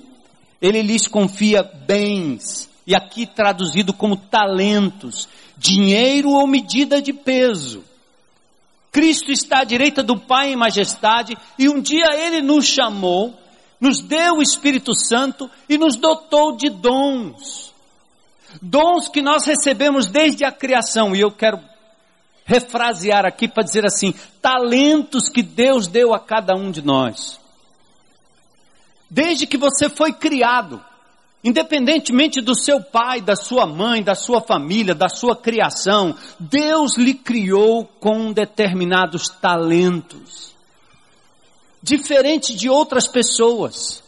[0.59, 7.83] Ele lhes confia bens, e aqui traduzido como talentos, dinheiro ou medida de peso.
[8.91, 13.33] Cristo está à direita do Pai em majestade, e um dia ele nos chamou,
[13.79, 17.73] nos deu o Espírito Santo e nos dotou de dons.
[18.61, 21.59] Dons que nós recebemos desde a criação, e eu quero
[22.45, 27.39] refrasear aqui para dizer assim: talentos que Deus deu a cada um de nós.
[29.09, 30.83] Desde que você foi criado,
[31.45, 37.13] independentemente do seu pai, da sua mãe, da sua família, da sua criação, Deus lhe
[37.13, 40.55] criou com determinados talentos.
[41.83, 44.03] Diferente de outras pessoas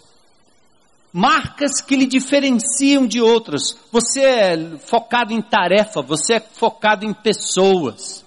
[1.18, 3.76] marcas que lhe diferenciam de outras.
[3.92, 8.24] Você é focado em tarefa, você é focado em pessoas.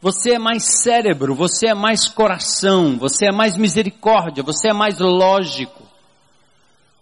[0.00, 4.98] Você é mais cérebro, você é mais coração, você é mais misericórdia, você é mais
[4.98, 5.81] lógico.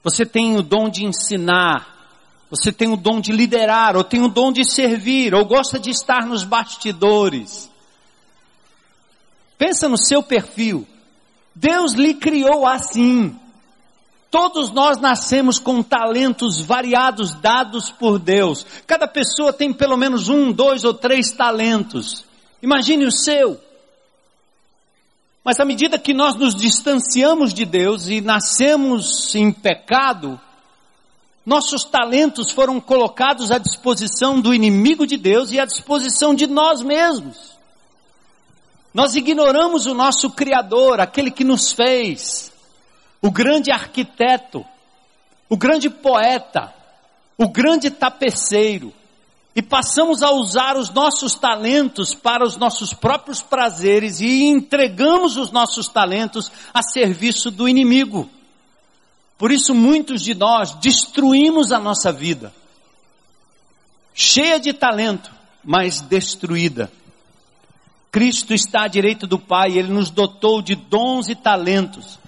[0.02, 1.98] Você tem o dom de ensinar,
[2.50, 5.90] Você tem o dom de liderar, ou tem o dom de servir, ou gosta de
[5.90, 7.70] estar nos bastidores.
[9.56, 10.84] Pensa no seu perfil.
[11.54, 13.38] Deus lhe criou assim.
[14.30, 18.66] Todos nós nascemos com talentos variados dados por Deus.
[18.86, 22.24] Cada pessoa tem pelo menos um, dois ou três talentos.
[22.62, 23.60] Imagine o seu.
[25.44, 30.38] Mas à medida que nós nos distanciamos de Deus e nascemos em pecado,
[31.44, 36.82] nossos talentos foram colocados à disposição do inimigo de Deus e à disposição de nós
[36.82, 37.58] mesmos.
[38.92, 42.52] Nós ignoramos o nosso Criador, aquele que nos fez,
[43.22, 44.64] o grande arquiteto,
[45.48, 46.74] o grande poeta,
[47.38, 48.92] o grande tapeceiro,
[49.54, 55.50] e passamos a usar os nossos talentos para os nossos próprios prazeres e entregamos os
[55.50, 58.30] nossos talentos a serviço do inimigo.
[59.36, 62.52] Por isso, muitos de nós destruímos a nossa vida,
[64.14, 65.32] cheia de talento,
[65.64, 66.92] mas destruída.
[68.12, 72.18] Cristo está à direita do Pai, Ele nos dotou de dons e talentos.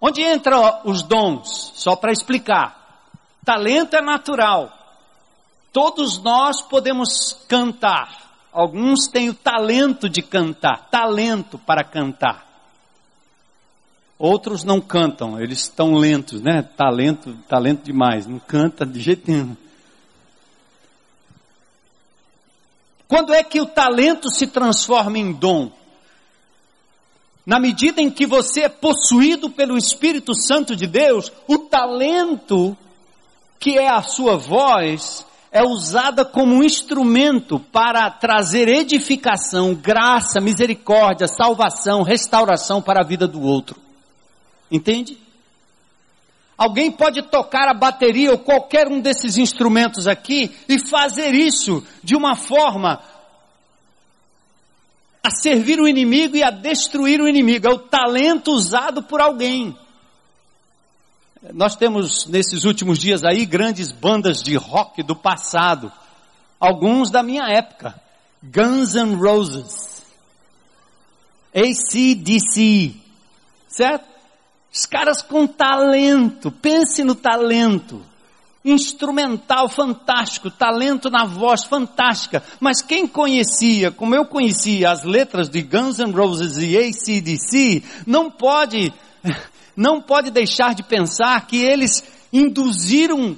[0.00, 1.72] Onde entram os dons?
[1.74, 3.04] Só para explicar.
[3.44, 4.81] Talento é natural.
[5.72, 8.30] Todos nós podemos cantar.
[8.52, 12.46] Alguns têm o talento de cantar, talento para cantar.
[14.18, 16.62] Outros não cantam, eles estão lentos, né?
[16.62, 19.56] Talento, talento demais, não canta de jeito nenhum.
[23.08, 25.72] Quando é que o talento se transforma em dom?
[27.44, 32.76] Na medida em que você é possuído pelo Espírito Santo de Deus, o talento,
[33.58, 41.28] que é a sua voz, é usada como um instrumento para trazer edificação, graça, misericórdia,
[41.28, 43.76] salvação, restauração para a vida do outro.
[44.70, 45.18] Entende?
[46.56, 52.16] Alguém pode tocar a bateria ou qualquer um desses instrumentos aqui e fazer isso de
[52.16, 53.02] uma forma
[55.22, 57.68] a servir o inimigo e a destruir o inimigo.
[57.68, 59.76] É o talento usado por alguém.
[61.52, 65.90] Nós temos nesses últimos dias aí grandes bandas de rock do passado,
[66.60, 68.00] alguns da minha época,
[68.40, 70.04] Guns N' Roses,
[71.52, 72.94] ACDC,
[73.66, 74.06] certo?
[74.72, 78.00] Os caras com talento, pense no talento.
[78.64, 82.44] Instrumental fantástico, talento na voz fantástica.
[82.60, 88.30] Mas quem conhecia, como eu conhecia as letras de Guns N' Roses e ACDC, não
[88.30, 88.94] pode,
[89.76, 93.36] não pode deixar de pensar que eles induziram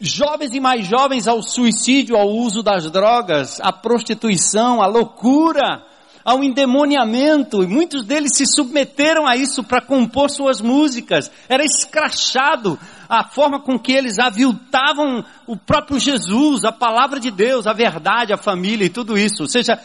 [0.00, 5.84] jovens e mais jovens ao suicídio, ao uso das drogas, à prostituição, à loucura
[6.26, 11.30] ao endemoniamento, e muitos deles se submeteram a isso para compor suas músicas.
[11.48, 12.76] Era escrachado
[13.08, 18.32] a forma com que eles aviltavam o próprio Jesus, a palavra de Deus, a verdade,
[18.32, 19.44] a família e tudo isso.
[19.44, 19.80] Ou seja,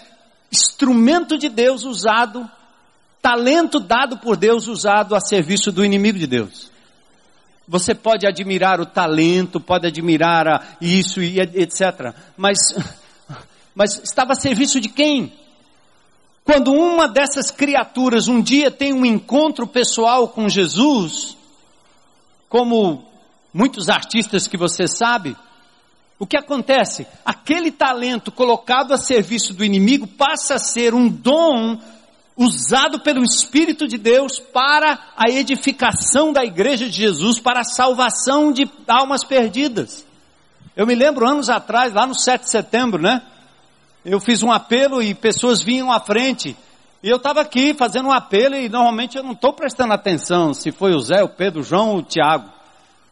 [0.51, 2.49] instrumento de Deus usado,
[3.21, 6.71] talento dado por Deus usado a serviço do inimigo de Deus.
[7.67, 12.13] Você pode admirar o talento, pode admirar isso e etc.
[12.35, 12.57] Mas,
[13.75, 15.31] mas estava a serviço de quem?
[16.43, 21.37] Quando uma dessas criaturas um dia tem um encontro pessoal com Jesus,
[22.49, 23.05] como
[23.53, 25.37] muitos artistas que você sabe,
[26.17, 27.07] o que acontece?
[27.23, 31.79] Aquele talento colocado a serviço do inimigo passa a ser um dom
[32.35, 38.51] usado pelo Espírito de Deus para a edificação da igreja de Jesus, para a salvação
[38.51, 40.05] de almas perdidas.
[40.75, 43.21] Eu me lembro anos atrás, lá no 7 de setembro, né?
[44.03, 46.57] eu fiz um apelo e pessoas vinham à frente.
[47.03, 50.71] E eu estava aqui fazendo um apelo e normalmente eu não estou prestando atenção se
[50.71, 52.49] foi o Zé, o Pedro, o João ou o Tiago.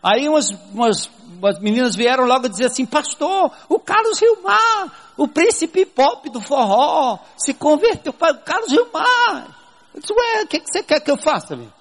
[0.02, 1.10] Aí umas, umas,
[1.40, 7.18] umas meninas vieram logo dizer assim, pastor, o Carlos Gilmar, o príncipe pop do forró,
[7.38, 9.48] se converteu para o Carlos Gilmar.
[9.94, 11.56] Eu disse, ué, o que, que você quer que eu faça?
[11.56, 11.72] Meu?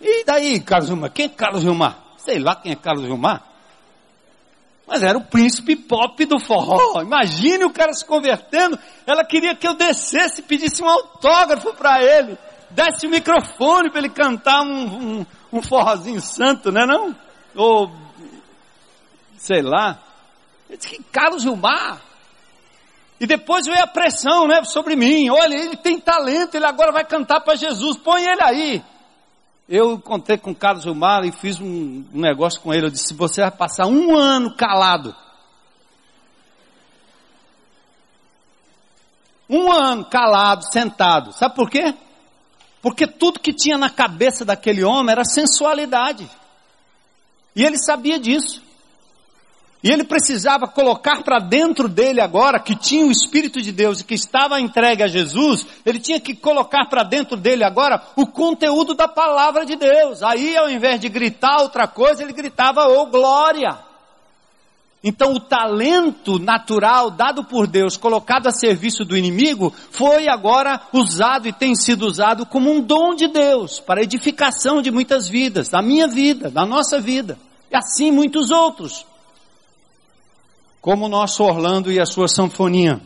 [0.00, 1.10] E daí, Carlos Gilmar?
[1.12, 1.98] Quem é Carlos Gilmar?
[2.16, 3.42] Sei lá quem é Carlos Gilmar.
[4.86, 7.00] Mas era o príncipe pop do forró.
[7.00, 8.78] Imagine o cara se convertendo.
[9.06, 12.36] Ela queria que eu descesse pedisse um autógrafo para ele.
[12.70, 17.14] Desse o microfone para ele cantar um, um, um forrozinho santo, né não?
[17.54, 17.90] Ou,
[19.42, 19.98] sei lá.
[20.70, 22.00] Eu disse que Carlos Gilmar.
[23.18, 25.28] E depois veio a pressão, né, sobre mim.
[25.30, 27.96] Olha, ele tem talento, ele agora vai cantar para Jesus.
[27.98, 28.84] Põe ele aí.
[29.68, 32.86] Eu encontrei com o Carlos Gilmar e fiz um, um negócio com ele.
[32.86, 35.14] Eu disse: você vai passar um ano calado.
[39.48, 41.32] Um ano calado, sentado.
[41.32, 41.94] Sabe por quê?
[42.80, 46.28] Porque tudo que tinha na cabeça daquele homem era sensualidade.
[47.54, 48.71] E ele sabia disso.
[49.82, 54.04] E ele precisava colocar para dentro dele agora, que tinha o Espírito de Deus e
[54.04, 58.94] que estava entregue a Jesus, ele tinha que colocar para dentro dele agora o conteúdo
[58.94, 60.22] da palavra de Deus.
[60.22, 63.76] Aí ao invés de gritar outra coisa, ele gritava, ô oh, glória!
[65.02, 71.48] Então o talento natural dado por Deus, colocado a serviço do inimigo, foi agora usado
[71.48, 75.82] e tem sido usado como um dom de Deus, para edificação de muitas vidas, da
[75.82, 77.36] minha vida, da nossa vida,
[77.68, 79.04] e assim muitos outros
[80.82, 83.00] como o nosso Orlando e a sua sanfonia.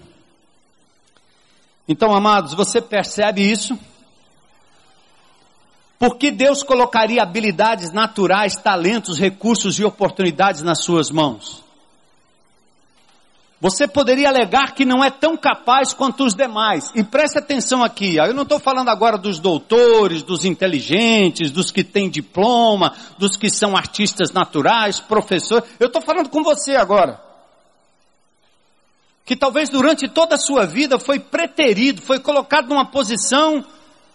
[1.87, 3.79] Então, amados, você percebe isso?
[5.99, 11.63] Por que Deus colocaria habilidades naturais, talentos, recursos e oportunidades nas suas mãos?
[13.61, 16.91] Você poderia alegar que não é tão capaz quanto os demais.
[16.95, 21.85] E preste atenção aqui, eu não estou falando agora dos doutores, dos inteligentes, dos que
[21.85, 25.69] têm diploma, dos que são artistas naturais, professores.
[25.79, 27.26] Eu estou falando com você agora
[29.27, 33.65] que talvez durante toda a sua vida foi preterido, foi colocado numa posição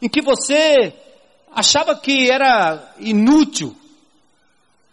[0.02, 0.96] em que você
[1.54, 3.76] achava que era inútil.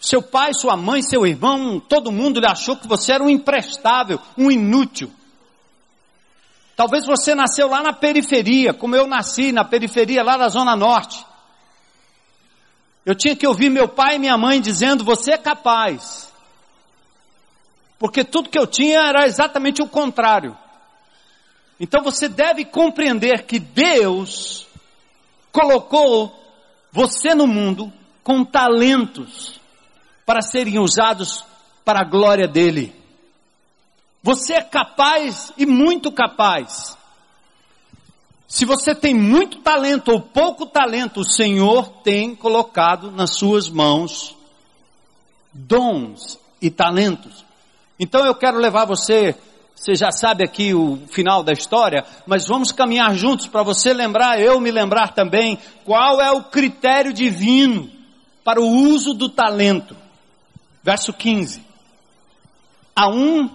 [0.00, 4.20] Seu pai, sua mãe, seu irmão, todo mundo lhe achou que você era um imprestável,
[4.36, 5.08] um inútil.
[6.74, 11.24] Talvez você nasceu lá na periferia, como eu nasci na periferia lá da Zona Norte.
[13.06, 16.27] Eu tinha que ouvir meu pai e minha mãe dizendo: Você é capaz.
[17.98, 20.56] Porque tudo que eu tinha era exatamente o contrário.
[21.80, 24.66] Então você deve compreender que Deus
[25.52, 26.34] colocou
[26.92, 27.92] você no mundo
[28.22, 29.60] com talentos
[30.24, 31.44] para serem usados
[31.84, 32.94] para a glória dele.
[34.22, 36.96] Você é capaz e muito capaz.
[38.46, 44.34] Se você tem muito talento ou pouco talento, o Senhor tem colocado nas suas mãos
[45.52, 47.47] dons e talentos.
[47.98, 49.34] Então eu quero levar você,
[49.74, 54.40] você já sabe aqui o final da história, mas vamos caminhar juntos para você lembrar,
[54.40, 57.90] eu me lembrar também, qual é o critério divino
[58.44, 59.96] para o uso do talento.
[60.82, 61.66] Verso 15.
[62.94, 63.50] A um,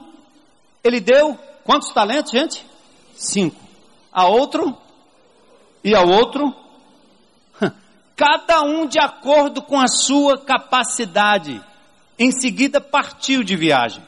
[0.84, 2.66] ele deu quantos talentos, gente?
[3.16, 3.62] Cinco.
[4.12, 4.78] A outro,
[5.84, 6.54] e ao outro,
[8.16, 11.62] cada um de acordo com a sua capacidade.
[12.20, 14.04] Em seguida partiu de viagem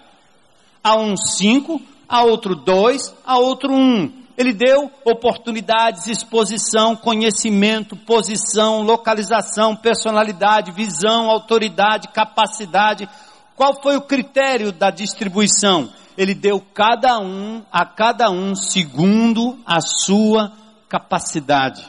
[0.85, 4.13] a um cinco, a outro dois, a outro um.
[4.37, 13.09] Ele deu oportunidades, exposição, conhecimento, posição, localização, personalidade, visão, autoridade, capacidade.
[13.55, 15.89] Qual foi o critério da distribuição?
[16.15, 20.51] Ele deu cada um, a cada um, segundo a sua
[20.87, 21.83] capacidade.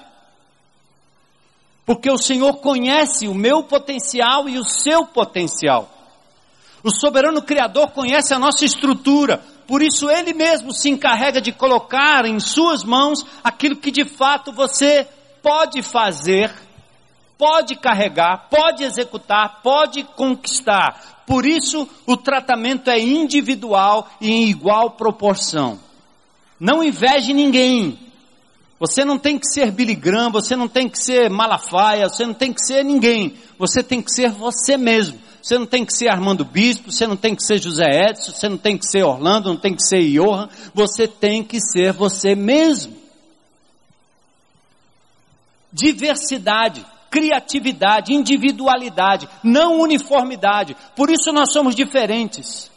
[1.84, 5.95] Porque o Senhor conhece o meu potencial e o seu potencial.
[6.86, 12.24] O soberano Criador conhece a nossa estrutura, por isso Ele mesmo se encarrega de colocar
[12.24, 15.04] em Suas mãos aquilo que de fato você
[15.42, 16.54] pode fazer,
[17.36, 21.24] pode carregar, pode executar, pode conquistar.
[21.26, 25.80] Por isso o tratamento é individual e em igual proporção.
[26.60, 27.98] Não inveje ninguém.
[28.78, 32.34] Você não tem que ser Billy Graham, você não tem que ser Malafaia, você não
[32.34, 33.34] tem que ser ninguém.
[33.58, 35.18] Você tem que ser você mesmo.
[35.46, 38.48] Você não tem que ser Armando Bispo, você não tem que ser José Edson, você
[38.48, 42.34] não tem que ser Orlando, não tem que ser Johan, você tem que ser você
[42.34, 42.96] mesmo.
[45.72, 50.76] Diversidade, criatividade, individualidade, não uniformidade.
[50.96, 52.68] Por isso nós somos diferentes.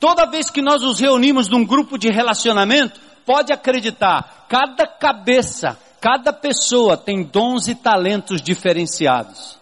[0.00, 6.32] Toda vez que nós nos reunimos num grupo de relacionamento, pode acreditar, cada cabeça, cada
[6.32, 9.61] pessoa tem dons e talentos diferenciados.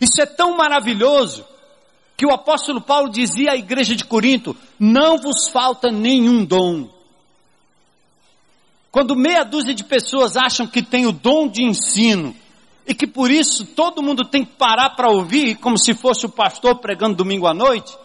[0.00, 1.44] Isso é tão maravilhoso
[2.16, 6.88] que o apóstolo Paulo dizia à igreja de Corinto: não vos falta nenhum dom.
[8.90, 12.34] Quando meia dúzia de pessoas acham que tem o dom de ensino
[12.86, 16.30] e que por isso todo mundo tem que parar para ouvir, como se fosse o
[16.30, 17.96] pastor pregando domingo à noite,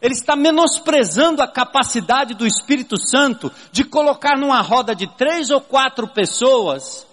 [0.00, 5.60] ele está menosprezando a capacidade do Espírito Santo de colocar numa roda de três ou
[5.60, 7.06] quatro pessoas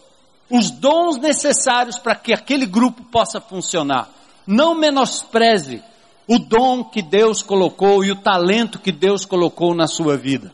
[0.50, 4.10] os dons necessários para que aquele grupo possa funcionar.
[4.46, 5.84] Não menospreze
[6.28, 10.54] o dom que Deus colocou e o talento que Deus colocou na sua vida.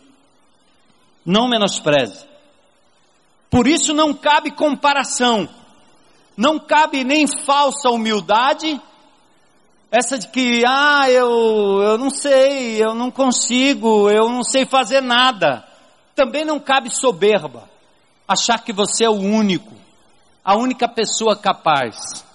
[1.26, 2.26] Não menospreze.
[3.50, 5.48] Por isso não cabe comparação.
[6.36, 8.82] Não cabe nem falsa humildade,
[9.92, 15.02] essa de que, ah, eu, eu não sei, eu não consigo, eu não sei fazer
[15.02, 15.64] nada.
[16.16, 17.70] Também não cabe soberba,
[18.28, 19.83] achar que você é o único
[20.44, 22.26] a única pessoa capaz.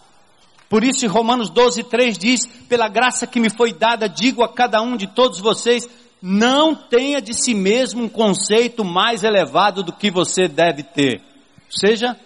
[0.68, 4.52] Por isso, em Romanos 12, 3 diz: Pela graça que me foi dada, digo a
[4.52, 5.88] cada um de todos vocês,
[6.20, 11.20] não tenha de si mesmo um conceito mais elevado do que você deve ter.
[11.20, 12.18] Ou seja,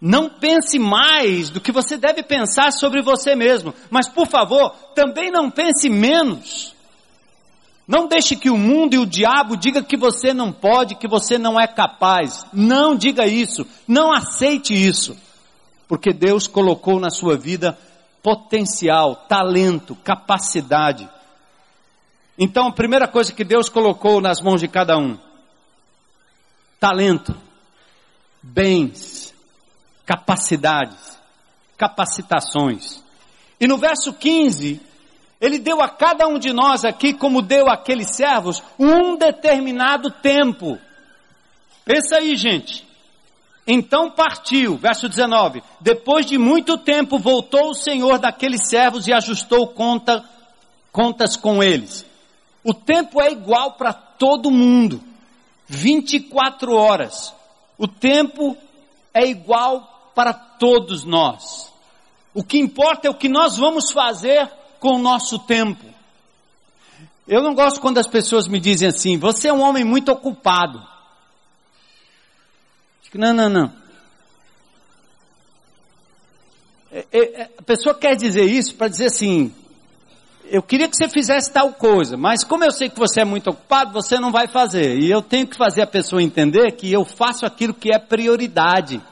[0.00, 3.74] não pense mais do que você deve pensar sobre você mesmo.
[3.90, 6.75] Mas, por favor, também não pense menos.
[7.86, 11.38] Não deixe que o mundo e o diabo diga que você não pode, que você
[11.38, 12.44] não é capaz.
[12.52, 13.64] Não diga isso.
[13.86, 15.16] Não aceite isso.
[15.86, 17.78] Porque Deus colocou na sua vida
[18.20, 21.08] potencial, talento, capacidade.
[22.36, 25.16] Então, a primeira coisa que Deus colocou nas mãos de cada um:
[26.80, 27.36] talento,
[28.42, 29.32] bens,
[30.04, 31.16] capacidades,
[31.78, 33.00] capacitações.
[33.60, 34.80] E no verso 15,
[35.40, 40.78] ele deu a cada um de nós aqui, como deu àqueles servos, um determinado tempo.
[41.84, 42.86] Pensa aí, gente.
[43.66, 45.62] Então partiu, verso 19.
[45.80, 50.24] Depois de muito tempo voltou o Senhor daqueles servos e ajustou conta,
[50.92, 52.06] contas com eles.
[52.64, 55.02] O tempo é igual para todo mundo.
[55.66, 57.34] 24 horas.
[57.76, 58.56] O tempo
[59.12, 61.72] é igual para todos nós.
[62.32, 65.84] O que importa é o que nós vamos fazer com o nosso tempo.
[67.26, 70.86] Eu não gosto quando as pessoas me dizem assim, você é um homem muito ocupado.
[73.14, 73.72] Não, não, não.
[76.92, 79.54] É, é, é, a pessoa quer dizer isso para dizer assim,
[80.44, 83.50] eu queria que você fizesse tal coisa, mas como eu sei que você é muito
[83.50, 84.98] ocupado, você não vai fazer.
[84.98, 89.02] E eu tenho que fazer a pessoa entender que eu faço aquilo que é prioridade.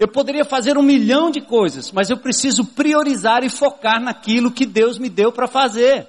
[0.00, 4.64] Eu poderia fazer um milhão de coisas, mas eu preciso priorizar e focar naquilo que
[4.64, 6.06] Deus me deu para fazer.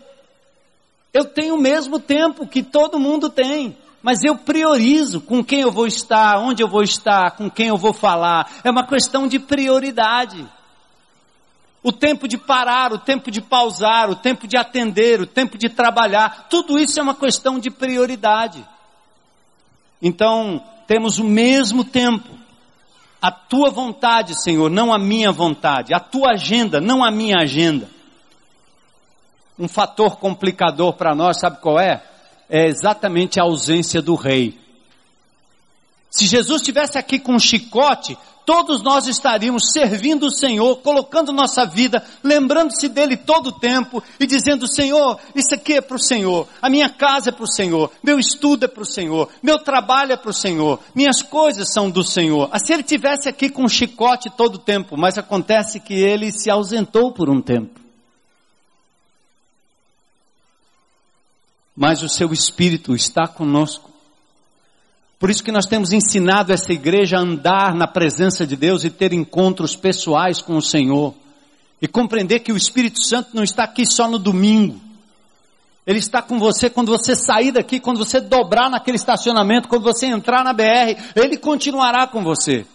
[1.13, 5.71] Eu tenho o mesmo tempo que todo mundo tem, mas eu priorizo com quem eu
[5.73, 8.49] vou estar, onde eu vou estar, com quem eu vou falar.
[8.63, 10.47] É uma questão de prioridade.
[11.83, 15.67] O tempo de parar, o tempo de pausar, o tempo de atender, o tempo de
[15.67, 18.65] trabalhar, tudo isso é uma questão de prioridade.
[20.01, 22.40] Então, temos o mesmo tempo
[23.21, 25.93] a tua vontade, Senhor, não a minha vontade.
[25.93, 27.87] A tua agenda, não a minha agenda.
[29.59, 32.03] Um fator complicador para nós, sabe qual é?
[32.49, 34.59] É exatamente a ausência do rei.
[36.09, 41.65] Se Jesus estivesse aqui com um chicote, todos nós estaríamos servindo o Senhor, colocando nossa
[41.65, 46.47] vida, lembrando-se dele todo o tempo e dizendo: Senhor, isso aqui é para o Senhor,
[46.61, 50.13] a minha casa é para o Senhor, meu estudo é para o Senhor, meu trabalho
[50.13, 52.49] é para o Senhor, minhas coisas são do Senhor.
[52.51, 56.49] Assim ele tivesse aqui com um chicote todo o tempo, mas acontece que ele se
[56.49, 57.79] ausentou por um tempo.
[61.75, 63.90] Mas o seu Espírito está conosco.
[65.21, 68.89] Por isso que nós temos ensinado essa igreja a andar na presença de Deus e
[68.89, 71.13] ter encontros pessoais com o Senhor.
[71.79, 74.81] E compreender que o Espírito Santo não está aqui só no domingo.
[75.85, 80.07] Ele está com você quando você sair daqui, quando você dobrar naquele estacionamento, quando você
[80.07, 82.65] entrar na BR, ele continuará com você.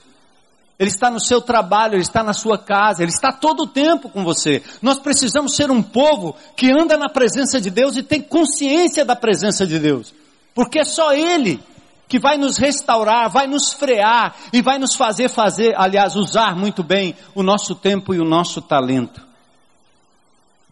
[0.78, 4.08] Ele está no seu trabalho, ele está na sua casa, ele está todo o tempo
[4.08, 4.62] com você.
[4.80, 9.16] Nós precisamos ser um povo que anda na presença de Deus e tem consciência da
[9.16, 10.14] presença de Deus.
[10.54, 11.60] Porque é só ele
[12.08, 16.82] que vai nos restaurar, vai nos frear e vai nos fazer fazer, aliás, usar muito
[16.82, 19.24] bem o nosso tempo e o nosso talento.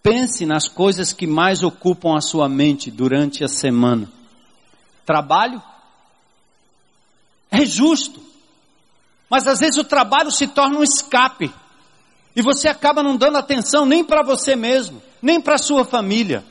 [0.03, 4.09] Pense nas coisas que mais ocupam a sua mente durante a semana.
[5.05, 5.63] Trabalho
[7.51, 8.23] é justo,
[9.29, 11.53] mas às vezes o trabalho se torna um escape
[12.37, 16.45] e você acaba não dando atenção nem para você mesmo, nem para sua família,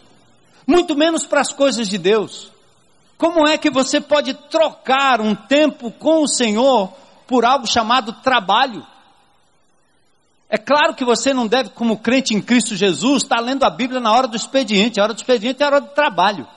[0.65, 2.52] muito menos para as coisas de Deus.
[3.17, 6.91] Como é que você pode trocar um tempo com o Senhor
[7.27, 8.85] por algo chamado trabalho?
[10.49, 13.99] É claro que você não deve, como crente em Cristo Jesus, estar lendo a Bíblia
[13.99, 14.99] na hora do expediente.
[14.99, 16.47] A hora do expediente é a hora do trabalho.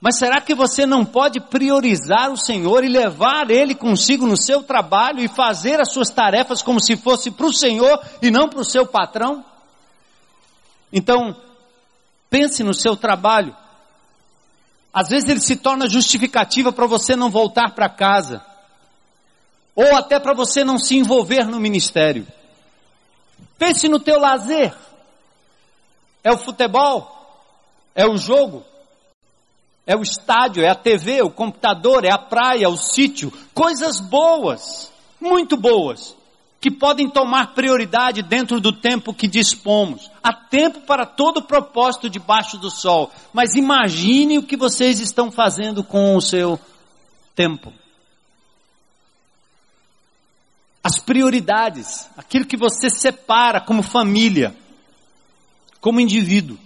[0.00, 4.62] Mas será que você não pode priorizar o Senhor e levar Ele consigo no seu
[4.62, 8.60] trabalho e fazer as suas tarefas como se fosse para o Senhor e não para
[8.60, 9.44] o seu patrão?
[10.92, 11.36] Então,
[12.30, 13.54] pense no seu trabalho.
[14.98, 18.44] Às vezes ele se torna justificativa para você não voltar para casa.
[19.76, 22.26] Ou até para você não se envolver no ministério.
[23.56, 24.74] Pense no teu lazer.
[26.24, 27.16] É o futebol?
[27.94, 28.64] É o jogo?
[29.86, 33.32] É o estádio, é a TV, o computador, é a praia, o sítio.
[33.54, 34.90] Coisas boas,
[35.20, 36.17] muito boas
[36.60, 40.10] que podem tomar prioridade dentro do tempo que dispomos.
[40.22, 43.12] Há tempo para todo propósito debaixo do sol.
[43.32, 46.58] Mas imagine o que vocês estão fazendo com o seu
[47.34, 47.72] tempo.
[50.82, 54.54] As prioridades, aquilo que você separa como família,
[55.80, 56.58] como indivíduo.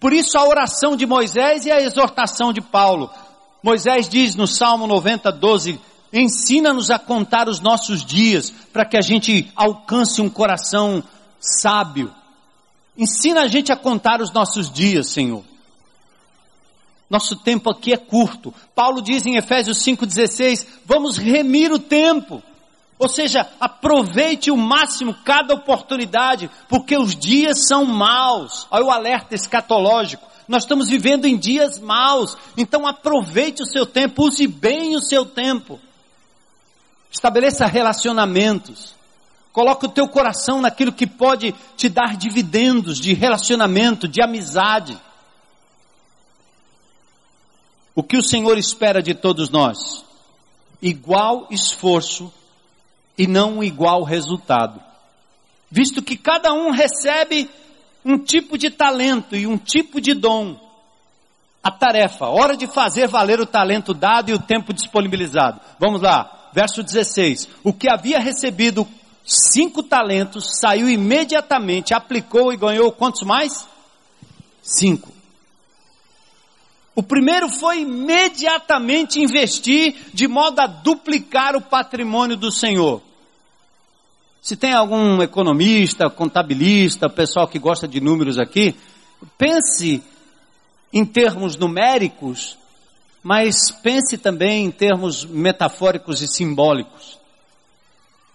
[0.00, 3.10] Por isso a oração de Moisés e a exortação de Paulo.
[3.62, 5.80] Moisés diz no Salmo 90, 12,
[6.20, 11.02] ensina-nos a contar os nossos dias, para que a gente alcance um coração
[11.40, 12.14] sábio.
[12.96, 15.44] Ensina a gente a contar os nossos dias, Senhor.
[17.10, 18.54] Nosso tempo aqui é curto.
[18.74, 22.42] Paulo diz em Efésios 5,16: vamos remir o tempo.
[22.98, 28.66] Ou seja, aproveite o máximo cada oportunidade, porque os dias são maus.
[28.70, 30.26] Olha o alerta escatológico.
[30.46, 32.36] Nós estamos vivendo em dias maus.
[32.56, 35.80] Então aproveite o seu tempo, use bem o seu tempo.
[37.14, 38.92] Estabeleça relacionamentos.
[39.52, 44.98] Coloque o teu coração naquilo que pode te dar dividendos de relacionamento, de amizade.
[47.94, 50.04] O que o Senhor espera de todos nós?
[50.82, 52.32] Igual esforço
[53.16, 54.82] e não igual resultado.
[55.70, 57.48] Visto que cada um recebe
[58.04, 60.58] um tipo de talento e um tipo de dom.
[61.62, 65.60] A tarefa, hora de fazer valer o talento dado e o tempo disponibilizado.
[65.78, 67.48] Vamos lá, verso 16.
[67.64, 68.86] O que havia recebido
[69.26, 73.66] cinco talentos saiu imediatamente, aplicou e ganhou quantos mais?
[74.62, 75.12] Cinco.
[76.94, 83.02] O primeiro foi imediatamente investir de modo a duplicar o patrimônio do Senhor.
[84.40, 88.76] Se tem algum economista, contabilista, pessoal que gosta de números aqui,
[89.36, 90.00] pense
[90.92, 92.56] em termos numéricos,
[93.24, 97.18] mas pense também em termos metafóricos e simbólicos.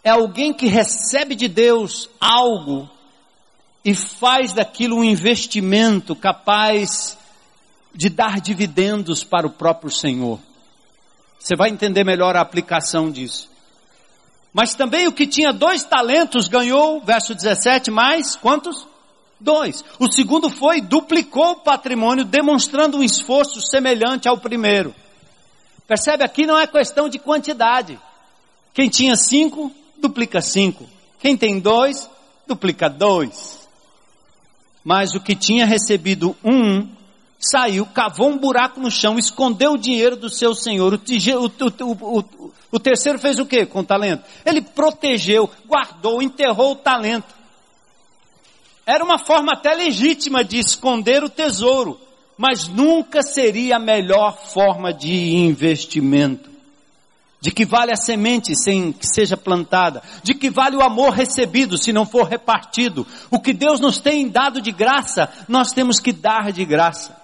[0.04, 2.90] É alguém que recebe de Deus algo
[3.86, 7.16] e faz daquilo um investimento capaz
[7.94, 10.40] de dar dividendos para o próprio Senhor.
[11.38, 13.48] Você vai entender melhor a aplicação disso.
[14.52, 18.88] Mas também o que tinha dois talentos ganhou, verso 17, mais quantos?
[19.40, 19.86] Dois.
[19.98, 24.94] O segundo foi, duplicou o patrimônio, demonstrando um esforço semelhante ao primeiro.
[25.88, 26.24] Percebe?
[26.24, 28.00] Aqui não é questão de quantidade.
[28.74, 30.88] Quem tinha cinco, duplica cinco.
[31.20, 32.10] Quem tem dois,
[32.46, 33.68] duplica dois.
[34.84, 36.88] Mas o que tinha recebido um,
[37.40, 40.94] saiu, cavou um buraco no chão, escondeu o dinheiro do seu senhor.
[40.94, 44.24] O, o, o, o terceiro fez o que com o talento?
[44.46, 47.39] Ele protegeu, guardou, enterrou o talento.
[48.90, 52.02] Era uma forma até legítima de esconder o tesouro,
[52.36, 56.50] mas nunca seria a melhor forma de investimento.
[57.40, 61.78] De que vale a semente sem que seja plantada, de que vale o amor recebido
[61.78, 63.06] se não for repartido.
[63.30, 67.16] O que Deus nos tem dado de graça, nós temos que dar de graça.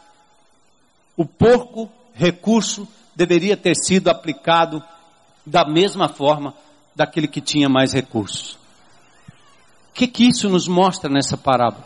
[1.17, 4.83] O porco recurso deveria ter sido aplicado
[5.43, 6.53] da mesma forma
[6.95, 8.64] daquele que tinha mais recursos.
[9.95, 11.85] Que, que isso nos mostra nessa parábola?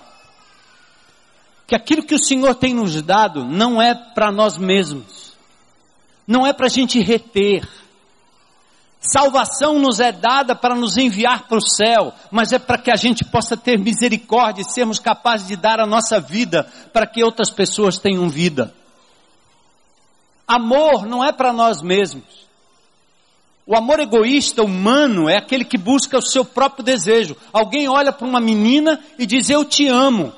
[1.67, 5.37] Que aquilo que o Senhor tem nos dado não é para nós mesmos,
[6.27, 7.69] não é para a gente reter.
[8.99, 12.95] Salvação nos é dada para nos enviar para o céu, mas é para que a
[12.95, 17.51] gente possa ter misericórdia e sermos capazes de dar a nossa vida para que outras
[17.51, 18.73] pessoas tenham vida.
[20.47, 22.48] Amor não é para nós mesmos.
[23.69, 27.37] O amor egoísta, humano, é aquele que busca o seu próprio desejo.
[27.53, 30.33] Alguém olha para uma menina e diz, eu te amo.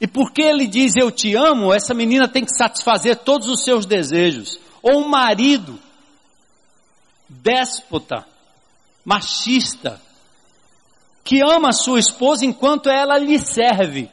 [0.00, 3.84] E porque ele diz, eu te amo, essa menina tem que satisfazer todos os seus
[3.84, 4.60] desejos.
[4.80, 5.76] Ou um marido,
[7.28, 8.24] déspota,
[9.04, 10.00] machista,
[11.24, 14.08] que ama a sua esposa enquanto ela lhe serve.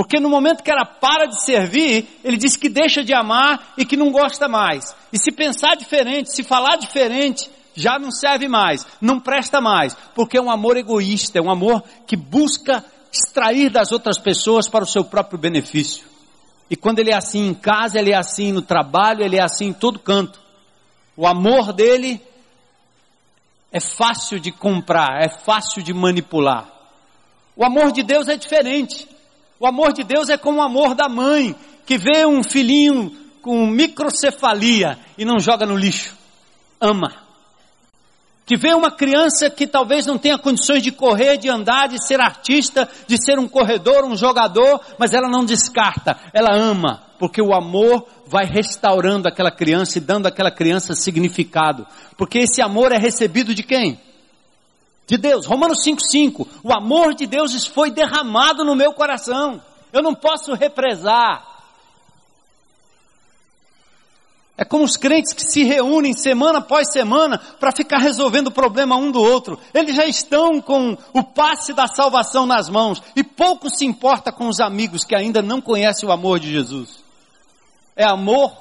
[0.00, 3.84] Porque no momento que ela para de servir, ele diz que deixa de amar e
[3.84, 4.96] que não gosta mais.
[5.12, 10.38] E se pensar diferente, se falar diferente, já não serve mais, não presta mais, porque
[10.38, 12.82] é um amor egoísta, é um amor que busca
[13.12, 16.06] extrair das outras pessoas para o seu próprio benefício.
[16.70, 19.66] E quando ele é assim em casa, ele é assim no trabalho, ele é assim
[19.66, 20.40] em todo canto.
[21.14, 22.22] O amor dele
[23.70, 26.66] é fácil de comprar, é fácil de manipular.
[27.54, 29.06] O amor de Deus é diferente.
[29.60, 31.54] O amor de Deus é como o amor da mãe,
[31.84, 36.16] que vê um filhinho com microcefalia e não joga no lixo.
[36.80, 37.12] Ama.
[38.46, 42.22] Que vê uma criança que talvez não tenha condições de correr, de andar, de ser
[42.22, 47.54] artista, de ser um corredor, um jogador, mas ela não descarta, ela ama, porque o
[47.54, 51.86] amor vai restaurando aquela criança e dando àquela criança significado.
[52.16, 54.00] Porque esse amor é recebido de quem?
[55.10, 55.44] De Deus.
[55.44, 56.46] Romanos 5,5.
[56.62, 59.60] O amor de Deus foi derramado no meu coração.
[59.92, 61.44] Eu não posso represar.
[64.56, 68.94] É como os crentes que se reúnem semana após semana para ficar resolvendo o problema
[68.94, 69.58] um do outro.
[69.74, 74.46] Eles já estão com o passe da salvação nas mãos e pouco se importa com
[74.46, 77.02] os amigos que ainda não conhecem o amor de Jesus.
[77.96, 78.52] É amor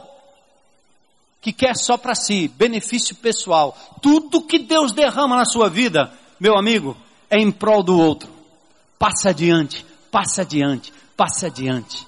[1.41, 3.77] que quer só para si, benefício pessoal.
[4.01, 6.95] Tudo que Deus derrama na sua vida, meu amigo,
[7.29, 8.29] é em prol do outro.
[8.97, 12.07] Passa adiante, passa adiante, passa adiante.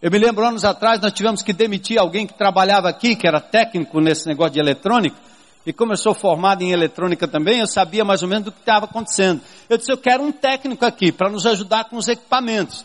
[0.00, 3.40] Eu me lembro anos atrás nós tivemos que demitir alguém que trabalhava aqui, que era
[3.40, 5.16] técnico nesse negócio de eletrônica,
[5.64, 8.58] e como eu sou formado em eletrônica também, eu sabia mais ou menos do que
[8.58, 9.40] estava acontecendo.
[9.68, 12.84] Eu disse, eu quero um técnico aqui para nos ajudar com os equipamentos.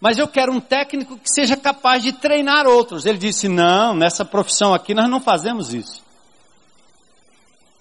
[0.00, 3.06] Mas eu quero um técnico que seja capaz de treinar outros.
[3.06, 6.04] Ele disse, não, nessa profissão aqui nós não fazemos isso.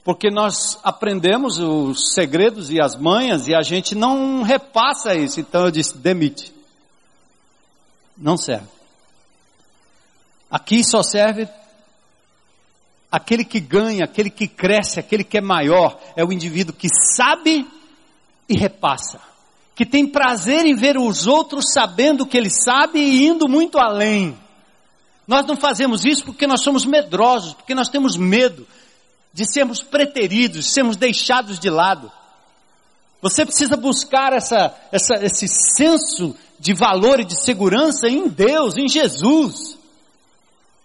[0.06, 5.42] Porque nós aprendemos os segredos e as manhas e a gente não repassa isso.
[5.42, 6.56] Então eu disse, demite
[8.18, 8.68] não serve.
[10.50, 11.48] Aqui só serve
[13.12, 17.68] aquele que ganha, aquele que cresce, aquele que é maior, é o indivíduo que sabe
[18.48, 19.20] e repassa.
[19.76, 23.78] Que tem prazer em ver os outros sabendo o que ele sabe e indo muito
[23.78, 24.38] além.
[25.28, 28.66] Nós não fazemos isso porque nós somos medrosos, porque nós temos medo
[29.36, 32.10] de sermos preteridos, sermos deixados de lado.
[33.22, 38.88] Você precisa buscar essa, essa, esse senso de valor e de segurança em Deus, em
[38.88, 39.78] Jesus.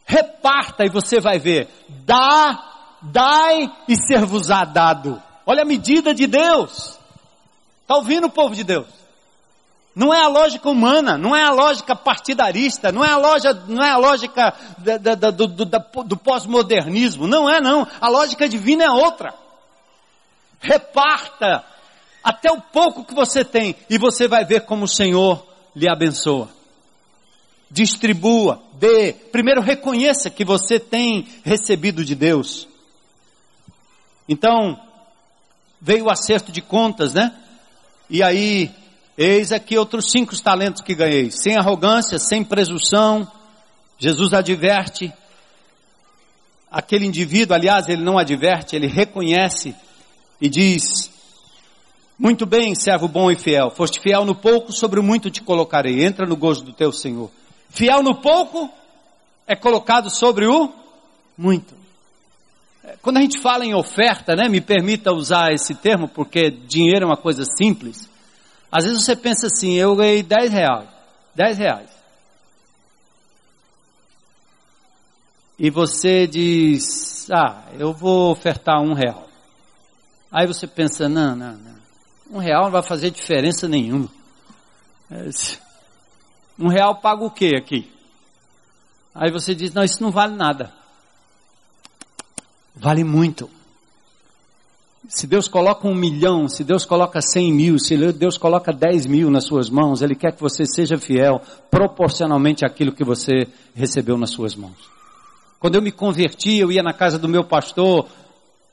[0.04, 1.68] Reparta e você vai ver.
[2.04, 5.22] Dá, dai e ser-vos-á dado.
[5.46, 6.98] Olha a medida de Deus.
[7.82, 8.88] Está ouvindo o povo de Deus?
[9.94, 13.82] Não é a lógica humana, não é a lógica partidarista, não é a, loja, não
[13.82, 17.86] é a lógica da, da, da, do, do, do pós-modernismo, não é não.
[18.00, 19.34] A lógica divina é outra.
[20.60, 21.64] Reparta
[22.22, 26.48] até o pouco que você tem e você vai ver como o Senhor lhe abençoa.
[27.68, 29.12] Distribua, dê.
[29.12, 32.68] Primeiro reconheça que você tem recebido de Deus.
[34.28, 34.78] Então,
[35.80, 37.34] veio o acerto de contas, né?
[38.08, 38.70] E aí,
[39.22, 41.30] eis aqui outros cinco talentos que ganhei.
[41.30, 43.30] Sem arrogância, sem presunção.
[43.98, 45.12] Jesus adverte.
[46.70, 49.74] Aquele indivíduo, aliás, ele não adverte, ele reconhece
[50.40, 51.10] e diz:
[52.18, 53.70] muito bem, servo bom e fiel.
[53.70, 56.04] Foste fiel no pouco, sobre o muito te colocarei.
[56.04, 57.30] Entra no gozo do teu Senhor.
[57.68, 58.70] Fiel no pouco
[59.46, 60.72] é colocado sobre o
[61.36, 61.74] muito.
[62.84, 67.04] É, quando a gente fala em oferta, né, me permita usar esse termo, porque dinheiro
[67.04, 68.09] é uma coisa simples.
[68.70, 70.88] Às vezes você pensa assim, eu ganhei 10 reais.
[71.34, 71.90] 10 reais.
[75.58, 79.28] E você diz, ah, eu vou ofertar um real.
[80.32, 81.80] Aí você pensa, não, não, não.
[82.30, 84.08] Um real não vai fazer diferença nenhuma.
[86.58, 87.90] Um real paga o que aqui?
[89.14, 90.70] Aí você diz, não, isso não vale nada.
[92.76, 93.50] Vale muito.
[95.10, 99.28] Se Deus coloca um milhão, se Deus coloca cem mil, se Deus coloca dez mil
[99.28, 104.30] nas suas mãos, Ele quer que você seja fiel proporcionalmente àquilo que você recebeu nas
[104.30, 104.78] suas mãos.
[105.58, 108.06] Quando eu me converti, eu ia na casa do meu pastor,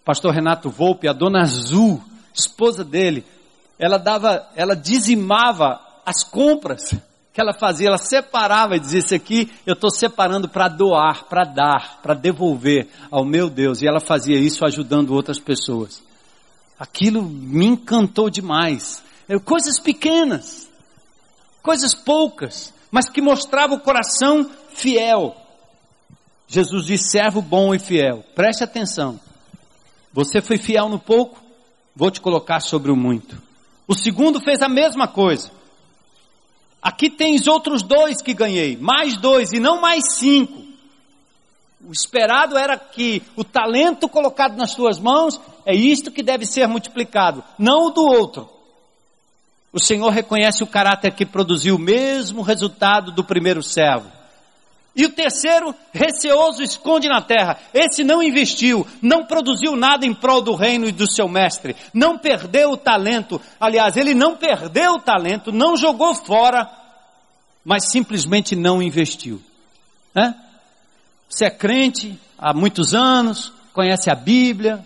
[0.06, 2.00] pastor Renato Volpe, a dona Azul,
[2.32, 3.26] esposa dele,
[3.80, 6.94] ela dava, ela dizimava as compras
[7.34, 11.44] que ela fazia, ela separava e dizia: Isso aqui eu estou separando para doar, para
[11.46, 13.82] dar, para devolver ao meu Deus.
[13.82, 16.06] E ela fazia isso ajudando outras pessoas.
[16.80, 19.04] Aquilo me encantou demais.
[19.44, 20.70] Coisas pequenas,
[21.62, 25.36] coisas poucas, mas que mostravam o coração fiel.
[26.48, 28.24] Jesus disse: servo bom e fiel.
[28.36, 29.20] Preste atenção.
[30.14, 31.44] Você foi fiel no pouco,
[31.96, 33.42] vou te colocar sobre o muito.
[33.88, 35.52] O segundo fez a mesma coisa.
[36.82, 40.67] Aqui tens outros dois que ganhei, mais dois e não mais cinco.
[41.88, 46.68] O esperado era que o talento colocado nas tuas mãos é isto que deve ser
[46.68, 48.50] multiplicado, não o do outro.
[49.72, 54.12] O Senhor reconhece o caráter que produziu o mesmo resultado do primeiro servo.
[54.94, 57.58] E o terceiro, receoso, esconde na terra.
[57.74, 62.18] Esse não investiu, não produziu nada em prol do reino e do seu mestre, não
[62.18, 63.40] perdeu o talento.
[63.58, 66.70] Aliás, ele não perdeu o talento, não jogou fora,
[67.64, 69.42] mas simplesmente não investiu.
[70.14, 70.36] Né?
[71.30, 74.86] Você é crente há muitos anos, conhece a Bíblia,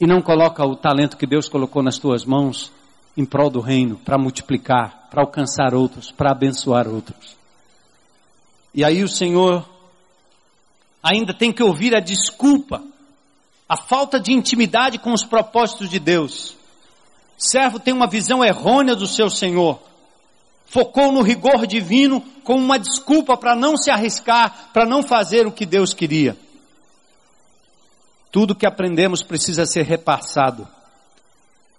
[0.00, 2.72] e não coloca o talento que Deus colocou nas tuas mãos
[3.16, 7.36] em prol do reino, para multiplicar, para alcançar outros, para abençoar outros.
[8.74, 9.68] E aí o Senhor
[11.02, 12.82] ainda tem que ouvir a desculpa,
[13.68, 16.56] a falta de intimidade com os propósitos de Deus.
[17.36, 19.80] servo tem uma visão errônea do seu Senhor.
[20.72, 25.52] Focou no rigor divino como uma desculpa para não se arriscar, para não fazer o
[25.52, 26.34] que Deus queria.
[28.30, 30.66] Tudo que aprendemos precisa ser repassado.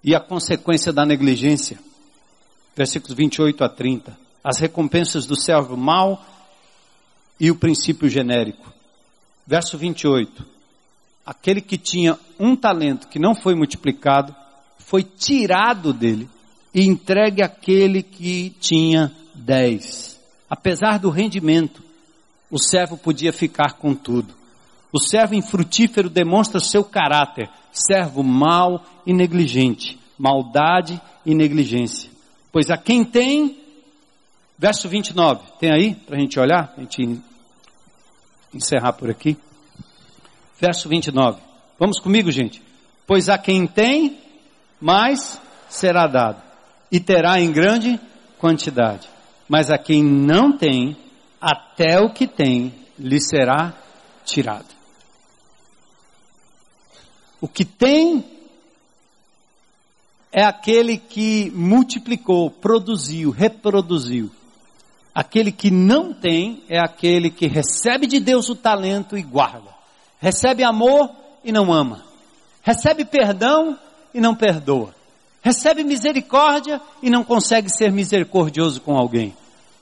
[0.04, 1.80] E a consequência da negligência,
[2.76, 6.24] versículos 28 a 30, as recompensas do servo mau
[7.40, 8.72] e o princípio genérico.
[9.48, 10.46] Verso 28.
[11.26, 14.36] Aquele que tinha um talento que não foi multiplicado,
[14.78, 16.30] foi tirado dele
[16.74, 20.20] e entregue àquele que tinha dez.
[20.50, 21.84] Apesar do rendimento,
[22.50, 24.34] o servo podia ficar com tudo.
[24.92, 32.12] O servo infrutífero demonstra seu caráter, servo mau e negligente, maldade e negligência.
[32.52, 33.58] Pois a quem tem,
[34.58, 37.20] verso 29, tem aí para a gente olhar, a gente
[38.54, 39.36] encerrar por aqui.
[40.62, 41.42] Verso 29,
[41.80, 42.62] vamos comigo, gente.
[43.08, 44.20] Pois a quem tem,
[44.80, 46.40] mais será dado,
[46.94, 48.00] e terá em grande
[48.38, 49.10] quantidade.
[49.50, 50.96] Mas a quem não tem,
[51.42, 53.74] até o que tem lhe será
[54.24, 54.68] tirado.
[57.42, 58.24] O que tem
[60.32, 64.30] é aquele que multiplicou, produziu, reproduziu.
[65.16, 69.74] Aquele que não tem é aquele que recebe de Deus o talento e guarda.
[70.20, 71.10] Recebe amor
[71.44, 72.06] e não ama.
[72.62, 73.80] Recebe perdão
[74.14, 74.94] e não perdoa.
[75.44, 79.36] Recebe misericórdia e não consegue ser misericordioso com alguém.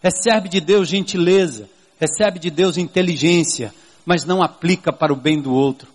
[0.03, 3.73] Recebe de Deus gentileza, recebe de Deus inteligência,
[4.05, 5.87] mas não aplica para o bem do outro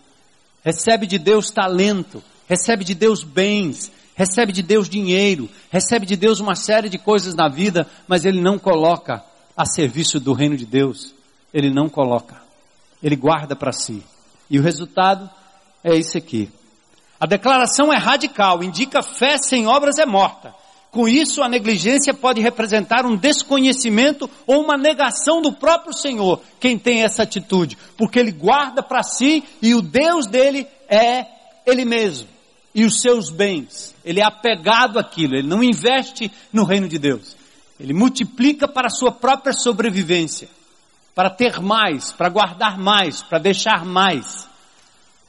[0.66, 6.40] recebe de Deus talento, recebe de Deus bens, recebe de Deus dinheiro, recebe de Deus
[6.40, 9.22] uma série de coisas na vida, mas ele não coloca
[9.56, 11.14] a serviço do reino de Deus.
[11.54, 12.42] Ele não coloca.
[13.00, 14.02] Ele guarda para si.
[14.50, 15.30] E o resultado
[15.84, 16.50] é esse aqui.
[17.18, 20.54] A declaração é radical, indica fé sem obras é morta.
[20.90, 26.78] Com isso, a negligência pode representar um desconhecimento ou uma negação do próprio Senhor, quem
[26.78, 31.26] tem essa atitude, porque ele guarda para si e o Deus dele é
[31.66, 32.28] ele mesmo
[32.74, 33.94] e os seus bens.
[34.04, 37.34] Ele é apegado àquilo, ele não investe no reino de Deus.
[37.80, 40.48] Ele multiplica para a sua própria sobrevivência,
[41.14, 44.46] para ter mais, para guardar mais, para deixar mais,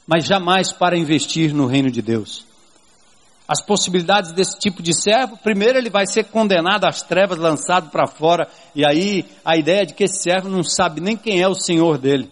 [0.08, 2.48] mas jamais para investir no reino de Deus
[3.48, 8.06] as possibilidades desse tipo de servo, primeiro ele vai ser condenado às trevas, lançado para
[8.06, 11.54] fora, e aí a ideia de que esse servo não sabe nem quem é o
[11.54, 12.30] Senhor dele.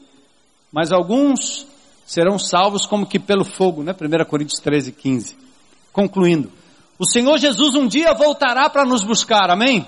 [0.71, 1.67] Mas alguns
[2.05, 3.93] serão salvos como que pelo fogo, né?
[3.99, 5.39] 1 Coríntios 13, 15.
[5.91, 6.53] Concluindo,
[6.99, 9.87] o Senhor Jesus um dia voltará para nos buscar, amém?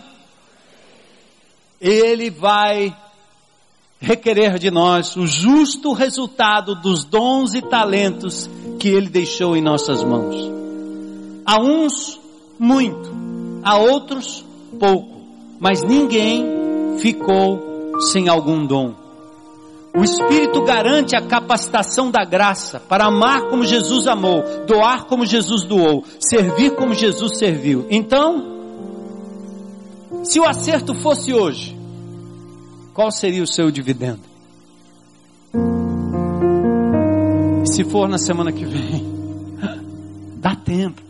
[1.79, 2.97] Ele vai
[4.01, 10.03] requerer de nós o justo resultado dos dons e talentos que Ele deixou em nossas
[10.05, 10.51] mãos.
[11.45, 12.21] A uns,
[12.59, 13.11] muito.
[13.63, 14.45] A outros,
[14.79, 15.19] pouco.
[15.59, 16.45] Mas ninguém
[16.99, 18.95] ficou sem algum dom.
[19.97, 25.65] O Espírito garante a capacitação da graça para amar como Jesus amou, doar como Jesus
[25.65, 27.87] doou, servir como Jesus serviu.
[27.91, 28.59] Então,
[30.23, 31.78] se o acerto fosse hoje,
[32.99, 34.19] qual seria o seu dividendo?
[37.65, 39.07] Se for na semana que vem,
[40.43, 41.01] dá tempo.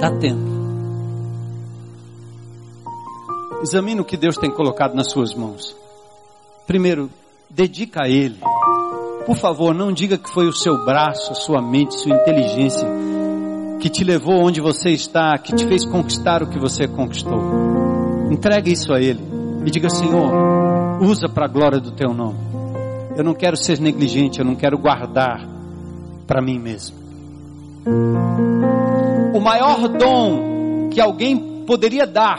[0.00, 0.42] Dá tempo.
[3.62, 5.76] Examine o que Deus tem colocado nas suas mãos.
[6.66, 7.08] Primeiro,
[7.48, 8.40] dedica a Ele.
[9.26, 12.88] Por favor, não diga que foi o seu braço, a sua mente, sua inteligência
[13.78, 17.40] que te levou onde você está, que te fez conquistar o que você conquistou.
[18.32, 19.33] Entregue isso a Ele
[19.64, 20.32] e diga: Senhor,
[21.00, 22.38] usa para a glória do Teu nome.
[23.16, 25.46] Eu não quero ser negligente, eu não quero guardar
[26.26, 27.04] para mim mesmo
[29.34, 32.38] o maior dom que alguém poderia dar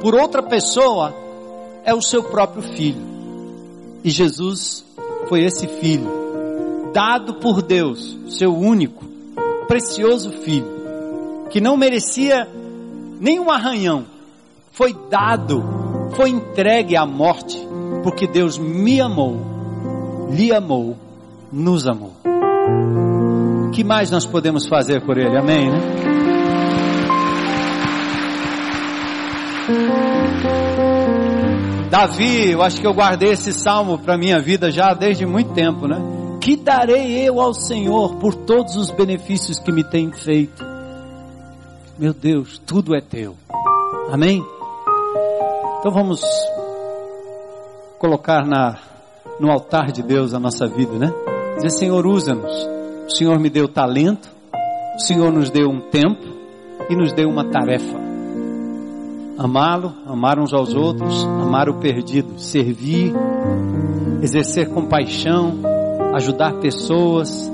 [0.00, 1.12] por outra pessoa
[1.84, 3.02] é o seu próprio filho.
[4.04, 4.84] E Jesus
[5.28, 6.08] foi esse filho,
[6.92, 9.04] dado por Deus, seu único,
[9.66, 12.48] precioso filho, que não merecia
[13.20, 14.06] nenhum arranhão,
[14.70, 15.64] foi dado,
[16.14, 17.58] foi entregue à morte,
[18.02, 20.96] porque Deus me amou, lhe amou,
[21.52, 22.12] nos amou.
[23.66, 25.36] O que mais nós podemos fazer por ele?
[25.36, 25.78] Amém, né?
[31.90, 35.88] Davi, eu acho que eu guardei esse salmo para minha vida já desde muito tempo,
[35.88, 35.98] né?
[36.40, 40.64] Que darei eu ao Senhor por todos os benefícios que me tem feito?
[41.98, 43.34] Meu Deus, tudo é teu.
[44.10, 44.44] Amém?
[45.86, 46.20] Então vamos
[48.00, 48.76] colocar na,
[49.38, 51.12] no altar de Deus a nossa vida, né?
[51.54, 52.50] Dizer, Senhor, usa-nos.
[53.06, 54.28] O Senhor me deu talento,
[54.96, 56.24] o Senhor nos deu um tempo
[56.90, 58.00] e nos deu uma tarefa.
[59.38, 63.14] amá-lo, amar uns aos outros, amar o perdido, servir,
[64.22, 65.60] exercer compaixão,
[66.16, 67.48] ajudar pessoas,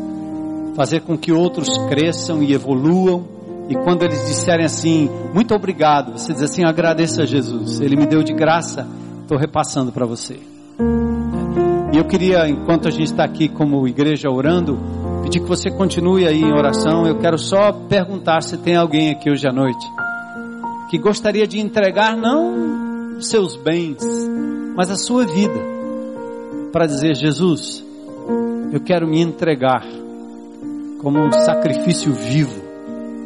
[0.75, 3.27] fazer com que outros cresçam e evoluam.
[3.73, 8.05] E quando eles disserem assim, muito obrigado, você diz assim, agradeça a Jesus, Ele me
[8.05, 8.87] deu de graça,
[9.23, 10.39] estou repassando para você.
[11.91, 14.79] E eu queria, enquanto a gente está aqui como igreja orando,
[15.23, 17.07] pedir que você continue aí em oração.
[17.07, 19.87] Eu quero só perguntar se tem alguém aqui hoje à noite
[20.91, 24.05] que gostaria de entregar não seus bens,
[24.77, 25.59] mas a sua vida,
[26.71, 27.83] para dizer: Jesus,
[28.71, 29.83] eu quero me entregar
[31.01, 32.62] como um sacrifício vivo,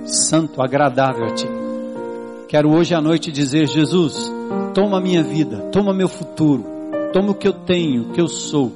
[0.07, 1.49] santo, agradável a Ti.
[2.49, 4.33] Quero hoje à noite dizer: Jesus,
[4.75, 6.65] toma minha vida, toma meu futuro,
[7.13, 8.73] toma o que eu tenho, o que eu sou.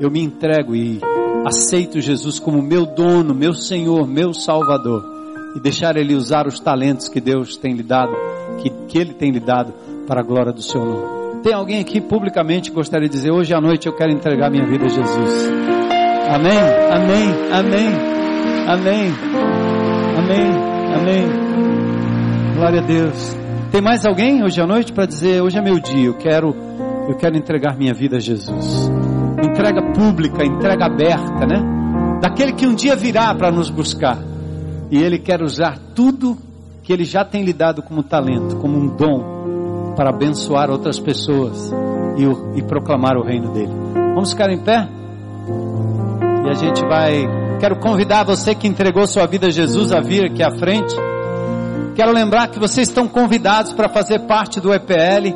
[0.00, 1.00] Eu me entrego e
[1.46, 5.14] aceito Jesus como meu dono, meu Senhor, meu Salvador
[5.54, 8.12] e deixar Ele usar os talentos que Deus tem lhe dado,
[8.60, 9.72] que, que Ele tem lhe dado
[10.06, 11.42] para a glória do Seu nome.
[11.42, 14.66] Tem alguém aqui publicamente que gostaria de dizer, hoje à noite eu quero entregar minha
[14.66, 15.50] vida a Jesus.
[16.28, 16.58] Amém,
[16.90, 17.92] amém, amém,
[18.66, 19.53] amém,
[20.24, 20.50] amém,
[20.94, 22.54] amém.
[22.56, 23.36] Glória a Deus.
[23.70, 26.54] Tem mais alguém hoje à noite para dizer, hoje é meu dia, eu quero,
[27.08, 28.90] eu quero entregar minha vida a Jesus.
[29.42, 32.18] Entrega pública, entrega aberta, né?
[32.22, 34.18] Daquele que um dia virá para nos buscar.
[34.90, 36.38] E Ele quer usar tudo
[36.82, 41.72] que Ele já tem lhe dado como talento, como um dom, para abençoar outras pessoas
[42.16, 43.72] e, o, e proclamar o reino dele.
[44.14, 44.88] Vamos ficar em pé?
[46.44, 47.43] E a gente vai.
[47.64, 50.94] Quero convidar você que entregou sua vida a Jesus a vir aqui à frente.
[51.96, 55.34] Quero lembrar que vocês estão convidados para fazer parte do EPL.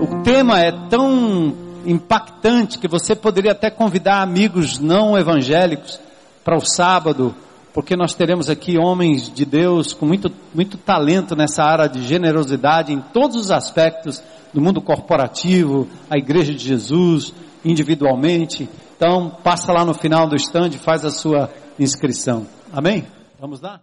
[0.00, 1.54] O tema é tão
[1.84, 6.00] impactante que você poderia até convidar amigos não evangélicos
[6.42, 7.34] para o sábado
[7.74, 12.90] porque nós teremos aqui homens de Deus com muito, muito talento nessa área de generosidade
[12.90, 14.22] em todos os aspectos
[14.54, 18.66] do mundo corporativo, a igreja de Jesus, individualmente.
[19.00, 21.48] Então, passa lá no final do stand e faz a sua
[21.78, 22.46] inscrição.
[22.70, 23.06] Amém?
[23.38, 23.80] Vamos lá?